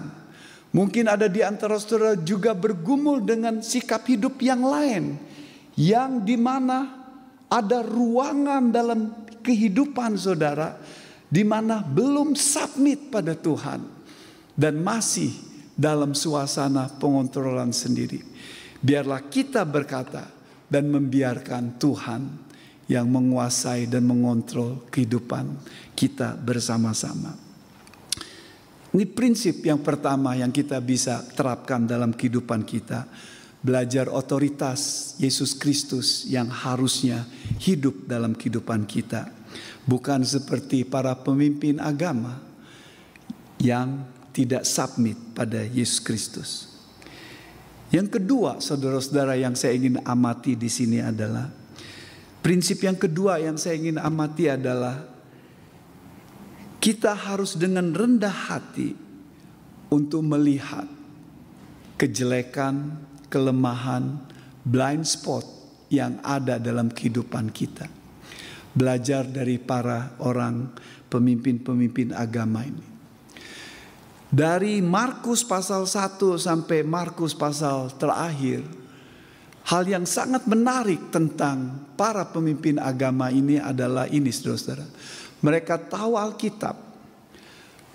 [0.70, 5.18] Mungkin ada di antara saudara juga bergumul dengan sikap hidup yang lain.
[5.74, 6.94] Yang di mana
[7.50, 9.00] ada ruangan dalam
[9.42, 10.78] kehidupan saudara.
[11.26, 13.82] Di mana belum submit pada Tuhan.
[14.54, 15.47] Dan masih
[15.78, 18.26] dalam suasana pengontrolan sendiri.
[18.82, 20.26] Biarlah kita berkata
[20.66, 22.22] dan membiarkan Tuhan
[22.90, 25.54] yang menguasai dan mengontrol kehidupan
[25.94, 27.38] kita bersama-sama.
[28.98, 33.06] Ini prinsip yang pertama yang kita bisa terapkan dalam kehidupan kita.
[33.62, 37.28] Belajar otoritas Yesus Kristus yang harusnya
[37.60, 39.28] hidup dalam kehidupan kita.
[39.84, 42.40] Bukan seperti para pemimpin agama
[43.60, 46.50] yang tidak submit pada Yesus Kristus.
[47.90, 51.50] Yang kedua, saudara-saudara yang saya ingin amati di sini adalah
[52.48, 55.04] Prinsip yang kedua yang saya ingin amati adalah
[56.80, 58.96] kita harus dengan rendah hati
[59.92, 60.88] untuk melihat
[62.00, 64.24] kejelekan, kelemahan,
[64.64, 65.44] blind spot
[65.92, 67.92] yang ada dalam kehidupan kita.
[68.72, 70.72] Belajar dari para orang
[71.12, 72.97] pemimpin-pemimpin agama ini.
[74.28, 78.64] Dari Markus pasal 1 sampai Markus pasal terakhir,
[79.68, 84.88] Hal yang sangat menarik tentang para pemimpin agama ini adalah ini saudara-saudara.
[85.44, 86.76] Mereka tahu Alkitab.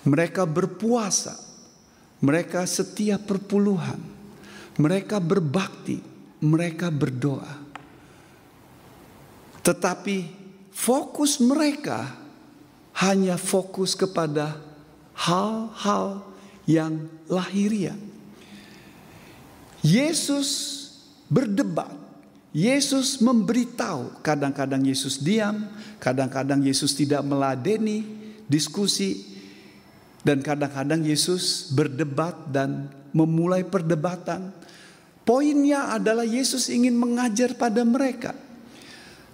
[0.05, 1.33] Mereka berpuasa.
[2.21, 3.97] Mereka setia perpuluhan.
[4.77, 5.97] Mereka berbakti.
[6.45, 7.65] Mereka berdoa.
[9.65, 10.17] Tetapi
[10.77, 12.05] fokus mereka
[13.01, 14.61] hanya fokus kepada
[15.23, 16.27] hal-hal
[16.67, 17.95] yang lahiriah.
[19.83, 20.49] Yesus
[21.31, 22.03] berdebat.
[22.53, 28.05] Yesus memberitahu, kadang-kadang Yesus diam, kadang-kadang Yesus tidak meladeni
[28.45, 29.25] diskusi,
[30.21, 34.53] dan kadang-kadang Yesus berdebat dan memulai perdebatan.
[35.25, 38.37] Poinnya adalah Yesus ingin mengajar pada mereka.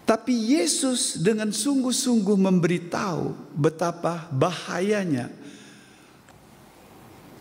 [0.06, 5.28] Tapi Yesus dengan sungguh-sungguh memberitahu betapa bahayanya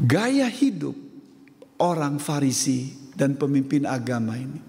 [0.01, 0.93] gaya hidup
[1.81, 4.61] orang Farisi dan pemimpin agama ini.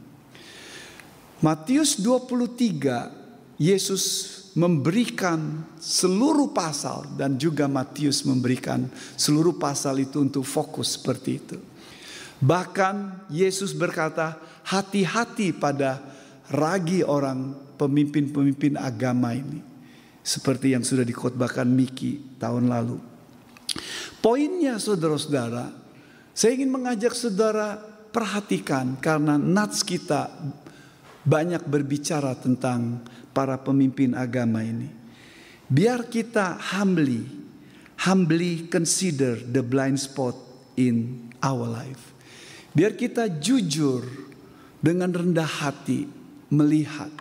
[1.38, 4.04] Matius 23 Yesus
[4.58, 11.58] memberikan seluruh pasal dan juga Matius memberikan seluruh pasal itu untuk fokus seperti itu.
[12.38, 16.02] Bahkan Yesus berkata, hati-hati pada
[16.50, 19.62] ragi orang pemimpin-pemimpin agama ini.
[20.22, 23.17] Seperti yang sudah dikhotbahkan Miki tahun lalu.
[24.18, 25.70] Poinnya saudara-saudara,
[26.34, 27.78] saya ingin mengajak saudara
[28.10, 30.30] perhatikan karena nats kita
[31.22, 34.90] banyak berbicara tentang para pemimpin agama ini.
[35.68, 37.22] Biar kita humbly,
[38.08, 40.34] humbly consider the blind spot
[40.80, 42.16] in our life.
[42.72, 44.06] Biar kita jujur
[44.80, 46.08] dengan rendah hati
[46.48, 47.12] melihat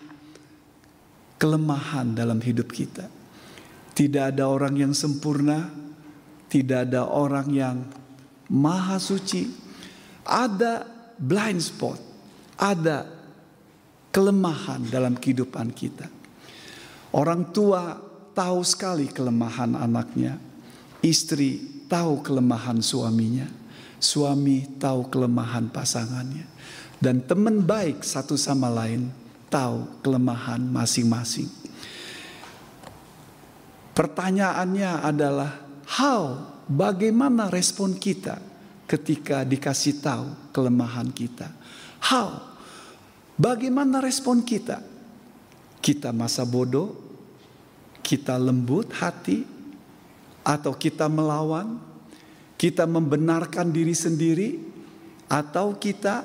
[1.38, 3.10] kelemahan dalam hidup kita.
[3.98, 5.74] Tidak ada orang yang sempurna,
[6.48, 7.78] tidak ada orang yang
[8.52, 9.48] maha suci,
[10.24, 10.88] ada
[11.20, 12.00] blind spot,
[12.56, 13.08] ada
[14.12, 16.08] kelemahan dalam kehidupan kita.
[17.14, 17.96] Orang tua
[18.34, 20.40] tahu sekali kelemahan anaknya,
[21.04, 23.48] istri tahu kelemahan suaminya,
[23.98, 26.46] suami tahu kelemahan pasangannya,
[26.98, 29.10] dan teman baik satu sama lain
[29.48, 31.50] tahu kelemahan masing-masing.
[33.98, 36.56] Pertanyaannya adalah, how?
[36.68, 38.44] Bagaimana respon kita
[38.88, 41.52] ketika dikasih tahu kelemahan kita.
[42.00, 42.40] How?
[43.36, 44.82] Bagaimana respon kita?
[45.84, 46.96] Kita masa bodoh?
[48.00, 49.44] Kita lembut hati?
[50.48, 51.78] Atau kita melawan?
[52.56, 54.50] Kita membenarkan diri sendiri?
[55.28, 56.24] Atau kita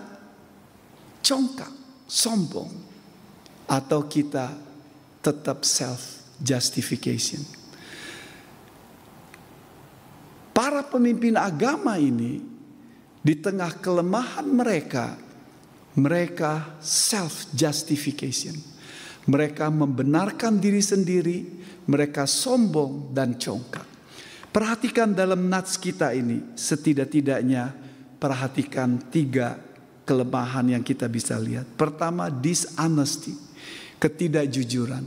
[1.21, 1.75] congkak,
[2.07, 2.71] sombong?
[3.67, 4.55] Atau kita
[5.19, 7.62] tetap self justification?
[10.53, 12.45] Para pemimpin agama ini
[13.25, 15.17] di tengah kelemahan mereka,
[15.97, 18.57] mereka self justification.
[19.23, 21.47] Mereka membenarkan diri sendiri,
[21.89, 23.87] mereka sombong dan congkak.
[24.53, 27.73] Perhatikan dalam nats kita ini, setidak-tidaknya
[28.21, 29.57] perhatikan tiga
[30.05, 31.65] kelemahan yang kita bisa lihat.
[31.79, 33.33] Pertama, dishonesty,
[33.97, 35.07] ketidakjujuran.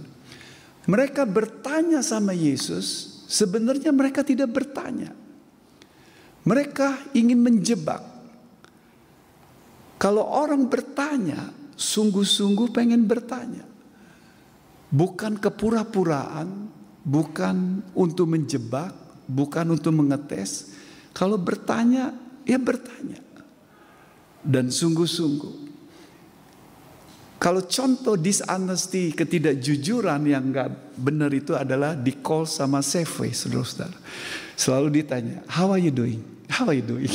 [0.89, 5.24] Mereka bertanya sama Yesus, sebenarnya mereka tidak bertanya.
[6.45, 8.05] Mereka ingin menjebak.
[9.97, 13.65] Kalau orang bertanya, sungguh-sungguh pengen bertanya.
[14.93, 16.69] Bukan kepura-puraan,
[17.01, 18.93] bukan untuk menjebak,
[19.25, 20.77] bukan untuk mengetes.
[21.09, 22.13] Kalau bertanya,
[22.45, 23.17] ya bertanya.
[24.45, 25.65] Dan sungguh-sungguh.
[27.41, 33.97] Kalau contoh dishonesty, ketidakjujuran yang nggak benar itu adalah di call sama Safeway, saudara-saudara.
[34.53, 36.34] Selalu ditanya, how are you doing?
[36.49, 37.11] How are you doing?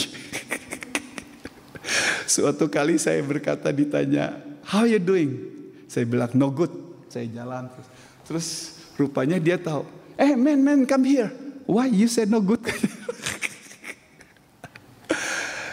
[2.31, 5.51] Suatu kali saya berkata ditanya, how you doing?
[5.91, 6.71] Saya bilang, no good.
[7.11, 7.89] Saya jalan terus.
[8.23, 8.47] Terus
[8.95, 9.83] rupanya dia tahu,
[10.15, 11.35] eh man, man, come here.
[11.67, 12.63] Why you said no good?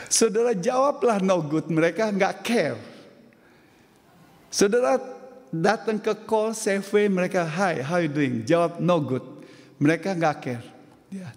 [0.09, 2.77] Saudara jawablah no good, mereka nggak care.
[4.49, 4.97] Saudara
[5.53, 8.41] datang ke call Safeway, mereka hi, how you doing?
[8.41, 9.21] Jawab no good.
[9.77, 10.65] Mereka nggak care.
[11.13, 11.29] Ya,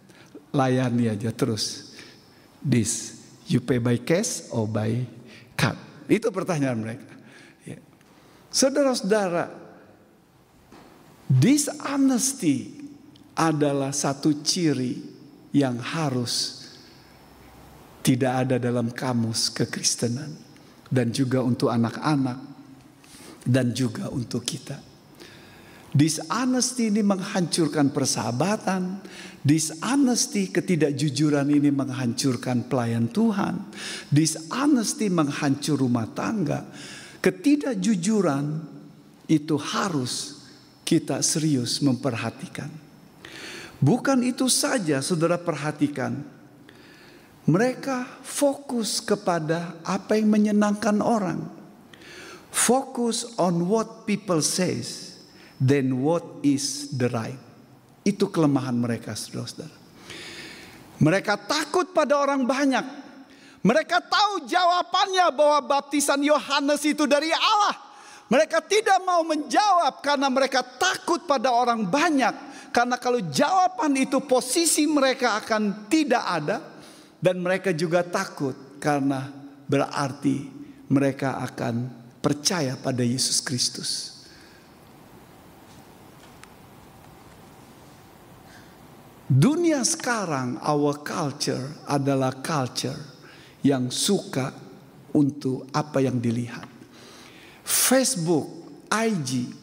[0.57, 1.90] layani aja terus.
[2.61, 3.17] This,
[3.49, 5.01] you pay by cash or by
[5.57, 5.81] card?
[6.11, 7.09] Itu pertanyaan mereka.
[7.65, 7.81] Ya.
[8.53, 9.49] Saudara-saudara,
[11.25, 12.85] dishonesty
[13.33, 15.01] adalah satu ciri
[15.57, 16.61] yang harus
[18.05, 20.37] tidak ada dalam kamus kekristenan
[20.91, 22.39] dan juga untuk anak-anak
[23.47, 24.90] dan juga untuk kita.
[25.91, 29.03] Dishonesty ini menghancurkan persahabatan,
[29.43, 33.59] dishonesty ketidakjujuran ini menghancurkan pelayan Tuhan,
[34.07, 36.63] dishonesty menghancur rumah tangga,
[37.19, 38.63] ketidakjujuran
[39.27, 40.47] itu harus
[40.87, 42.71] kita serius memperhatikan.
[43.83, 46.23] Bukan itu saja, saudara perhatikan,
[47.51, 51.51] mereka fokus kepada apa yang menyenangkan orang.
[52.51, 55.10] Focus on what people says,
[55.61, 57.39] then what is the right.
[58.01, 59.77] Itu kelemahan mereka, saudara-saudara.
[61.01, 62.85] Mereka takut pada orang banyak.
[63.61, 67.77] Mereka tahu jawabannya bahwa baptisan Yohanes itu dari Allah.
[68.33, 72.33] Mereka tidak mau menjawab karena mereka takut pada orang banyak.
[72.73, 76.57] Karena kalau jawaban itu posisi mereka akan tidak ada.
[77.21, 79.29] Dan mereka juga takut karena
[79.69, 80.49] berarti
[80.89, 81.93] mereka akan
[82.25, 84.20] percaya pada Yesus Kristus.
[89.31, 92.99] Dunia sekarang, our culture adalah culture
[93.63, 94.51] yang suka
[95.15, 96.67] untuk apa yang dilihat.
[97.63, 98.51] Facebook,
[98.91, 99.55] IG,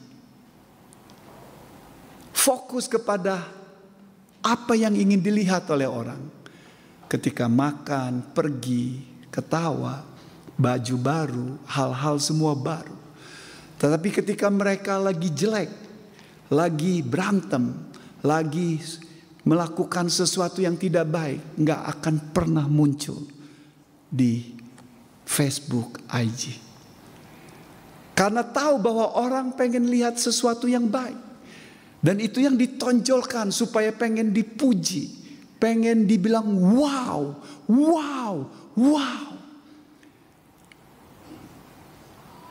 [2.32, 3.44] fokus kepada
[4.40, 6.24] apa yang ingin dilihat oleh orang.
[7.12, 10.00] Ketika makan, pergi, ketawa,
[10.56, 12.96] baju baru, hal-hal semua baru.
[13.84, 15.72] Tetapi ketika mereka lagi jelek,
[16.48, 17.76] lagi berantem,
[18.24, 18.80] lagi
[19.48, 23.24] melakukan sesuatu yang tidak baik, nggak akan pernah muncul
[24.12, 24.44] di
[25.24, 26.60] Facebook, IG.
[28.12, 31.16] Karena tahu bahwa orang pengen lihat sesuatu yang baik.
[32.04, 35.16] Dan itu yang ditonjolkan supaya pengen dipuji.
[35.58, 36.46] Pengen dibilang
[36.76, 37.40] wow,
[37.72, 38.34] wow,
[38.76, 39.28] wow.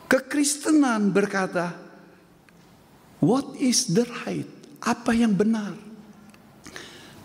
[0.07, 1.75] Kekristenan berkata,
[3.19, 4.47] what is the right?
[4.83, 5.86] Apa yang benar?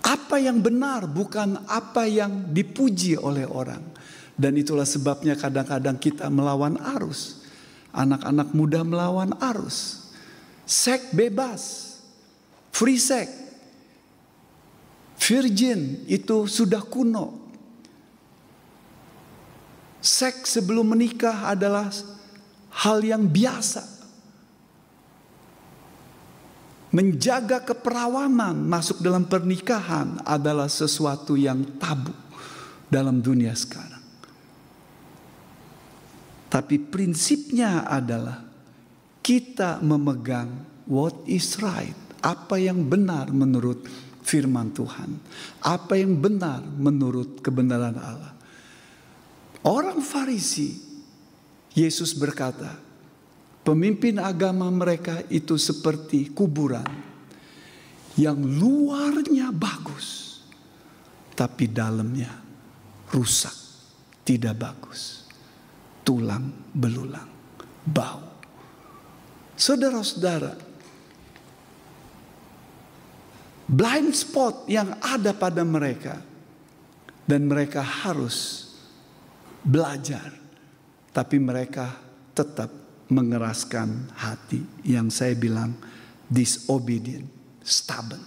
[0.02, 3.82] Apa yang benar bukan apa yang dipuji oleh orang.
[4.34, 7.46] Dan itulah sebabnya kadang-kadang kita melawan arus.
[7.94, 10.10] Anak-anak muda melawan arus.
[10.64, 11.94] Sek bebas.
[12.72, 13.28] Free sex.
[15.22, 17.38] Virgin itu sudah kuno.
[20.02, 21.94] Seks sebelum menikah adalah
[22.74, 23.91] hal yang biasa.
[26.92, 32.12] Menjaga keperawanan masuk dalam pernikahan adalah sesuatu yang tabu
[32.92, 34.04] dalam dunia sekarang.
[36.52, 38.44] Tapi prinsipnya adalah
[39.24, 43.88] kita memegang what is right, apa yang benar menurut
[44.20, 45.16] firman Tuhan,
[45.64, 48.36] apa yang benar menurut kebenaran Allah.
[49.64, 50.76] Orang Farisi
[51.72, 52.91] Yesus berkata,
[53.62, 56.88] pemimpin agama mereka itu seperti kuburan
[58.20, 60.40] yang luarnya bagus,
[61.32, 62.30] tapi dalamnya
[63.14, 63.56] rusak,
[64.28, 65.26] tidak bagus,
[66.04, 67.30] tulang belulang,
[67.88, 68.30] bau.
[69.56, 70.54] Saudara-saudara,
[73.70, 76.20] blind spot yang ada pada mereka,
[77.30, 78.68] dan mereka harus
[79.62, 80.42] belajar
[81.12, 81.92] tapi mereka
[82.34, 82.81] tetap
[83.12, 85.76] mengeraskan hati yang saya bilang
[86.32, 87.28] disobedient,
[87.60, 88.24] stubborn.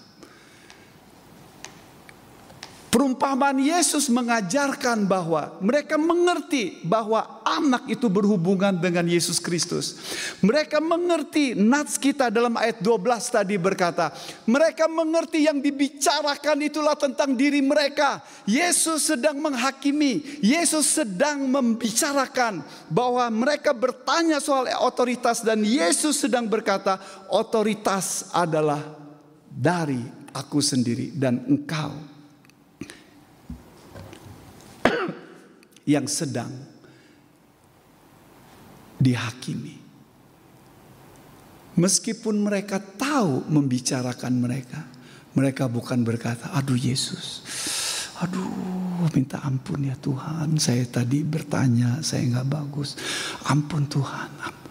[2.95, 9.99] Perumpamaan Yesus mengajarkan bahwa mereka mengerti bahwa anak itu berhubungan dengan Yesus Kristus.
[10.39, 14.15] Mereka mengerti nats kita dalam ayat 12 tadi berkata,
[14.47, 18.23] mereka mengerti yang dibicarakan itulah tentang diri mereka.
[18.47, 27.03] Yesus sedang menghakimi, Yesus sedang membicarakan bahwa mereka bertanya soal otoritas dan Yesus sedang berkata,
[27.27, 28.79] otoritas adalah
[29.51, 29.99] dari
[30.31, 32.14] aku sendiri dan engkau
[35.85, 36.53] yang sedang
[39.01, 39.77] dihakimi.
[41.75, 44.81] Meskipun mereka tahu membicarakan mereka,
[45.35, 47.43] mereka bukan berkata, "Aduh Yesus,
[48.23, 48.47] aduh
[49.11, 52.95] minta ampun ya Tuhan, saya tadi bertanya, saya nggak bagus,
[53.51, 54.65] ampun Tuhan." Ampun.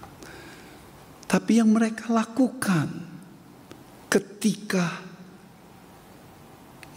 [1.28, 2.88] Tapi yang mereka lakukan
[4.08, 5.04] ketika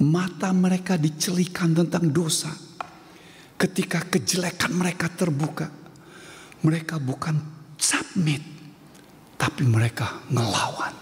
[0.06, 2.52] mata mereka dicelikan tentang dosa,
[3.56, 5.68] ketika kejelekan mereka terbuka,
[6.64, 7.36] mereka bukan
[7.80, 8.44] submit,
[9.40, 10.94] tapi mereka ngelawan.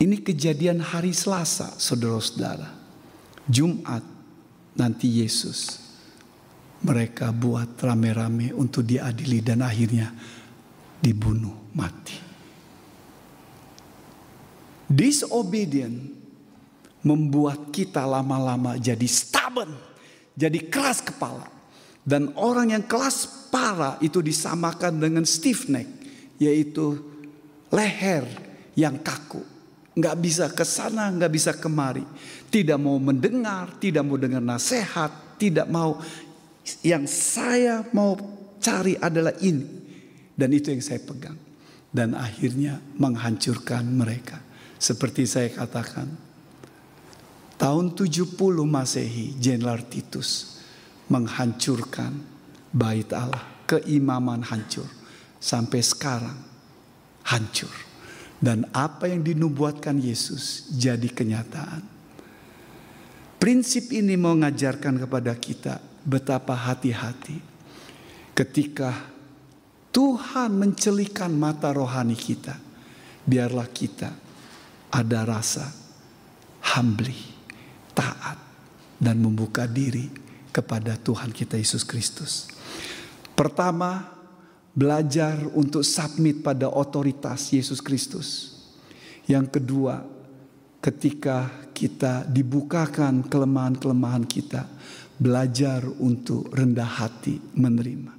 [0.00, 2.72] Ini kejadian hari Selasa, saudara-saudara.
[3.44, 4.00] Jumat
[4.76, 5.90] nanti Yesus
[6.80, 10.08] mereka buat rame-rame untuk diadili dan akhirnya
[11.00, 12.16] dibunuh mati.
[14.88, 16.16] Disobedient
[17.04, 19.89] membuat kita lama-lama jadi stubborn
[20.40, 21.44] jadi keras kepala.
[22.00, 25.84] Dan orang yang keras parah itu disamakan dengan stiff neck,
[26.40, 26.96] yaitu
[27.68, 28.24] leher
[28.72, 29.44] yang kaku.
[29.92, 32.00] Nggak bisa ke sana, nggak bisa kemari.
[32.48, 36.00] Tidak mau mendengar, tidak mau dengar nasihat, tidak mau.
[36.80, 38.16] Yang saya mau
[38.56, 39.66] cari adalah ini.
[40.32, 41.36] Dan itu yang saya pegang.
[41.92, 44.40] Dan akhirnya menghancurkan mereka.
[44.80, 46.08] Seperti saya katakan,
[47.60, 50.56] Tahun 70 Masehi, Jenderal Titus
[51.12, 52.16] menghancurkan
[52.72, 53.44] bait Allah.
[53.68, 54.88] Keimaman hancur.
[55.36, 56.40] Sampai sekarang
[57.28, 57.68] hancur.
[58.40, 61.84] Dan apa yang dinubuatkan Yesus jadi kenyataan.
[63.36, 67.44] Prinsip ini mengajarkan kepada kita betapa hati-hati
[68.32, 68.96] ketika
[69.92, 72.56] Tuhan mencelikan mata rohani kita.
[73.28, 74.08] Biarlah kita
[74.88, 75.68] ada rasa
[76.72, 77.29] humbly
[78.00, 78.40] taat
[78.96, 80.08] dan membuka diri
[80.48, 82.48] kepada Tuhan kita Yesus Kristus.
[83.36, 84.08] Pertama,
[84.72, 88.56] belajar untuk submit pada otoritas Yesus Kristus.
[89.28, 90.00] Yang kedua,
[90.80, 94.64] ketika kita dibukakan kelemahan-kelemahan kita,
[95.20, 98.16] belajar untuk rendah hati menerima.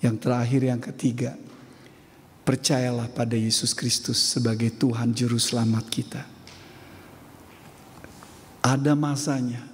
[0.00, 1.32] Yang terakhir, yang ketiga,
[2.44, 6.24] percayalah pada Yesus Kristus sebagai Tuhan Juru Selamat kita
[8.60, 9.64] ada masanya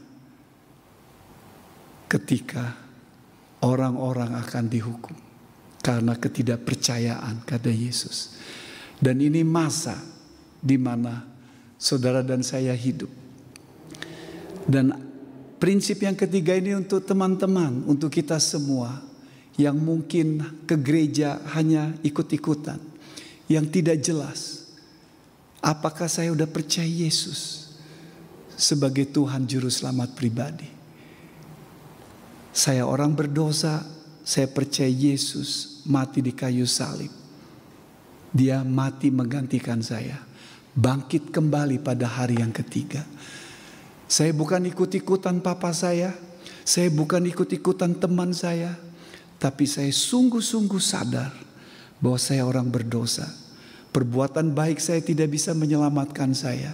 [2.06, 2.78] ketika
[3.62, 5.16] orang-orang akan dihukum
[5.82, 8.38] karena ketidakpercayaan kepada Yesus.
[8.96, 9.98] Dan ini masa
[10.58, 11.22] di mana
[11.76, 13.10] saudara dan saya hidup.
[14.66, 14.90] Dan
[15.62, 18.98] prinsip yang ketiga ini untuk teman-teman, untuk kita semua
[19.56, 22.80] yang mungkin ke gereja hanya ikut-ikutan,
[23.46, 24.68] yang tidak jelas.
[25.62, 27.65] Apakah saya sudah percaya Yesus?
[28.56, 30.66] Sebagai Tuhan Juru Selamat pribadi.
[32.56, 33.84] Saya orang berdosa,
[34.24, 37.12] saya percaya Yesus mati di kayu salib.
[38.32, 40.18] Dia mati menggantikan saya.
[40.76, 43.04] Bangkit kembali pada hari yang ketiga.
[44.08, 46.16] Saya bukan ikut-ikutan papa saya.
[46.64, 48.76] Saya bukan ikut-ikutan teman saya.
[49.36, 51.32] Tapi saya sungguh-sungguh sadar
[52.00, 53.28] bahwa saya orang berdosa.
[53.92, 56.72] Perbuatan baik saya tidak bisa menyelamatkan saya.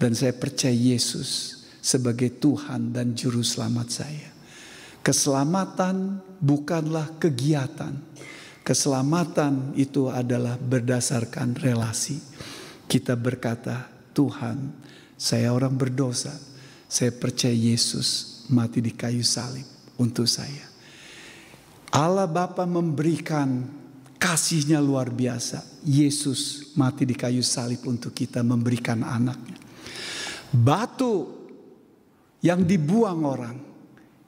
[0.00, 4.32] Dan saya percaya Yesus sebagai Tuhan dan Juru Selamat saya.
[5.04, 7.92] Keselamatan bukanlah kegiatan.
[8.64, 12.16] Keselamatan itu adalah berdasarkan relasi.
[12.88, 14.72] Kita berkata, Tuhan,
[15.20, 16.32] saya orang berdosa.
[16.88, 19.68] Saya percaya Yesus mati di kayu salib
[20.00, 20.64] untuk saya.
[21.92, 23.68] Allah Bapa memberikan
[24.16, 25.60] kasihnya luar biasa.
[25.84, 29.69] Yesus mati di kayu salib untuk kita memberikan anaknya.
[30.50, 31.30] Batu
[32.42, 33.56] yang dibuang orang,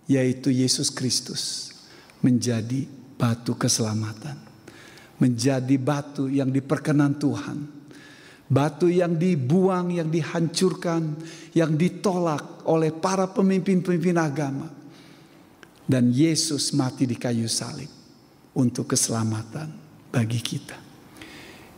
[0.07, 1.75] yaitu Yesus Kristus,
[2.23, 2.87] menjadi
[3.19, 4.39] batu keselamatan,
[5.19, 7.59] menjadi batu yang diperkenan Tuhan,
[8.47, 11.19] batu yang dibuang, yang dihancurkan,
[11.59, 14.71] yang ditolak oleh para pemimpin-pemimpin agama,
[15.83, 17.91] dan Yesus mati di kayu salib
[18.55, 19.75] untuk keselamatan
[20.15, 20.79] bagi kita.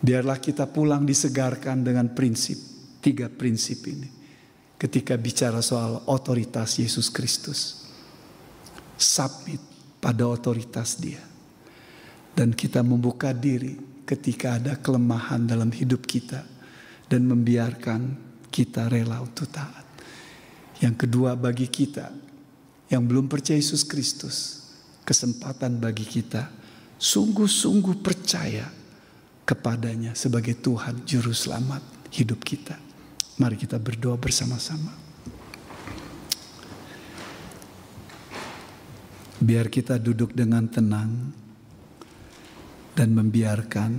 [0.04, 2.60] Biarlah kita pulang disegarkan dengan prinsip,
[3.00, 4.13] tiga prinsip ini
[4.84, 7.88] ketika bicara soal otoritas Yesus Kristus.
[9.00, 9.64] Submit
[9.96, 11.24] pada otoritas dia.
[12.36, 16.44] Dan kita membuka diri ketika ada kelemahan dalam hidup kita.
[17.08, 18.12] Dan membiarkan
[18.52, 19.88] kita rela untuk taat.
[20.84, 22.12] Yang kedua bagi kita
[22.92, 24.68] yang belum percaya Yesus Kristus.
[25.04, 26.48] Kesempatan bagi kita
[27.00, 28.68] sungguh-sungguh percaya
[29.48, 31.80] kepadanya sebagai Tuhan Juru Selamat
[32.12, 32.83] hidup kita.
[33.34, 34.94] Mari kita berdoa bersama-sama.
[39.42, 41.34] Biar kita duduk dengan tenang
[42.94, 43.90] dan membiarkan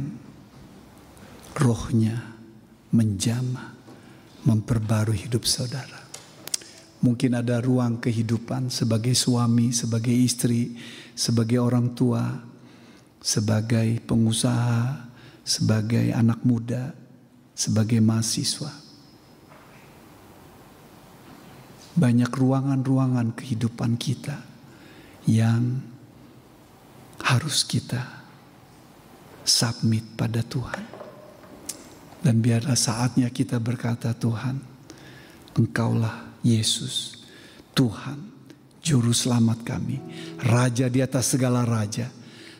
[1.59, 2.31] rohnya
[2.95, 3.75] menjamah,
[4.47, 6.07] memperbarui hidup saudara.
[7.03, 10.79] Mungkin ada ruang kehidupan sebagai suami, sebagai istri,
[11.11, 12.23] sebagai orang tua,
[13.19, 15.11] sebagai pengusaha,
[15.43, 16.95] sebagai anak muda,
[17.51, 18.84] sebagai mahasiswa.
[21.95, 24.43] Banyak ruangan-ruangan kehidupan kita
[25.25, 25.79] yang
[27.23, 28.03] harus kita
[29.47, 30.83] submit pada Tuhan.
[32.19, 34.57] Dan biarlah saatnya kita berkata Tuhan,
[35.55, 37.21] Engkaulah Yesus,
[37.77, 38.33] Tuhan,
[38.81, 40.01] Juru Selamat kami,
[40.41, 42.09] Raja di atas segala Raja.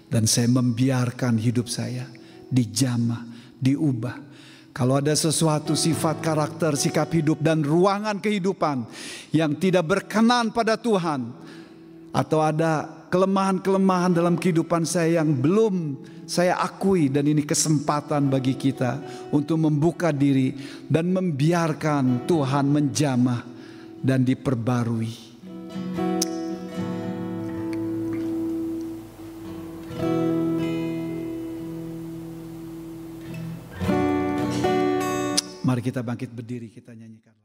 [0.06, 2.06] Dan saya membiarkan hidup saya
[2.46, 3.26] dijamah,
[3.58, 4.35] diubah
[4.76, 8.84] kalau ada sesuatu sifat karakter, sikap hidup dan ruangan kehidupan
[9.32, 11.32] yang tidak berkenan pada Tuhan
[12.12, 15.96] atau ada kelemahan-kelemahan dalam kehidupan saya yang belum
[16.28, 19.00] saya akui dan ini kesempatan bagi kita
[19.32, 20.52] untuk membuka diri
[20.92, 23.48] dan membiarkan Tuhan menjamah
[24.04, 25.16] dan diperbarui.
[35.76, 37.36] Mari kita bangkit berdiri, kita nyanyikan.